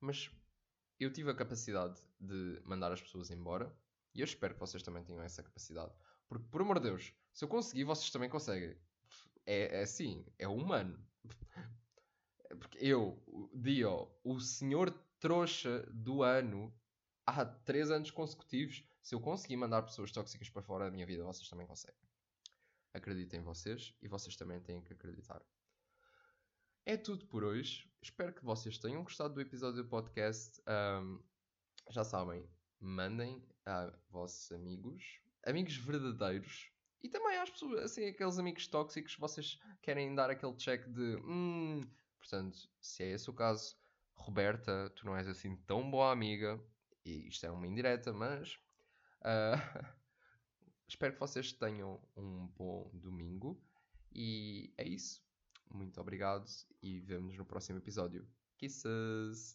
Mas 0.00 0.30
eu 0.98 1.12
tive 1.12 1.30
a 1.30 1.34
capacidade 1.34 2.00
de 2.20 2.60
mandar 2.64 2.92
as 2.92 3.00
pessoas 3.00 3.30
embora 3.30 3.74
e 4.14 4.20
eu 4.20 4.24
espero 4.24 4.54
que 4.54 4.60
vocês 4.60 4.82
também 4.82 5.04
tenham 5.04 5.22
essa 5.22 5.42
capacidade. 5.42 5.92
Porque, 6.28 6.46
por 6.48 6.60
amor 6.60 6.78
de 6.78 6.88
Deus, 6.88 7.12
se 7.32 7.44
eu 7.44 7.48
conseguir, 7.48 7.84
vocês 7.84 8.10
também 8.10 8.28
conseguem. 8.28 8.76
É, 9.44 9.80
é 9.80 9.82
assim, 9.82 10.24
é 10.38 10.46
humano. 10.48 10.98
Porque 12.58 12.78
eu, 12.80 13.20
Dio, 13.52 14.10
o 14.22 14.38
senhor 14.38 14.90
trouxa 15.18 15.84
do 15.92 16.22
ano, 16.22 16.72
há 17.26 17.44
3 17.44 17.90
anos 17.90 18.10
consecutivos, 18.10 18.84
se 19.04 19.14
eu 19.14 19.20
conseguir 19.20 19.58
mandar 19.58 19.82
pessoas 19.82 20.10
tóxicas 20.10 20.48
para 20.48 20.62
fora 20.62 20.86
da 20.86 20.90
minha 20.90 21.04
vida, 21.04 21.22
vocês 21.22 21.46
também 21.46 21.66
conseguem. 21.66 22.00
Acreditem 22.94 23.40
em 23.40 23.42
vocês 23.42 23.94
e 24.00 24.08
vocês 24.08 24.34
também 24.34 24.58
têm 24.62 24.80
que 24.80 24.94
acreditar. 24.94 25.44
É 26.86 26.96
tudo 26.96 27.26
por 27.26 27.44
hoje. 27.44 27.86
Espero 28.00 28.32
que 28.32 28.42
vocês 28.42 28.78
tenham 28.78 29.04
gostado 29.04 29.34
do 29.34 29.42
episódio 29.42 29.82
do 29.82 29.88
podcast. 29.90 30.58
Um, 30.66 31.22
já 31.90 32.02
sabem, 32.02 32.48
mandem 32.80 33.46
a 33.66 33.92
vossos 34.08 34.50
amigos, 34.52 35.20
amigos 35.44 35.76
verdadeiros, 35.76 36.70
e 37.02 37.08
também 37.10 37.36
às 37.36 37.50
pessoas, 37.50 37.80
assim, 37.80 38.06
aqueles 38.06 38.38
amigos 38.38 38.66
tóxicos, 38.68 39.16
vocês 39.16 39.58
querem 39.82 40.14
dar 40.14 40.30
aquele 40.30 40.56
check 40.56 40.82
de 40.88 41.16
hum, 41.16 41.82
portanto, 42.18 42.70
se 42.80 43.02
é 43.02 43.10
esse 43.10 43.28
o 43.28 43.34
caso, 43.34 43.76
Roberta, 44.14 44.88
tu 44.96 45.04
não 45.04 45.14
és 45.14 45.28
assim 45.28 45.56
tão 45.66 45.90
boa 45.90 46.10
amiga, 46.10 46.58
e 47.04 47.28
isto 47.28 47.44
é 47.44 47.50
uma 47.50 47.66
indireta, 47.66 48.10
mas 48.10 48.58
uh, 49.24 49.94
espero 50.88 51.14
que 51.14 51.20
vocês 51.20 51.52
tenham 51.52 52.00
um 52.16 52.46
bom 52.56 52.90
domingo 52.94 53.60
e 54.12 54.72
é 54.78 54.86
isso. 54.86 55.22
Muito 55.72 56.00
obrigado 56.00 56.46
e 56.82 57.00
vemos 57.00 57.36
no 57.36 57.44
próximo 57.44 57.78
episódio. 57.78 58.26
Kisses! 58.56 59.52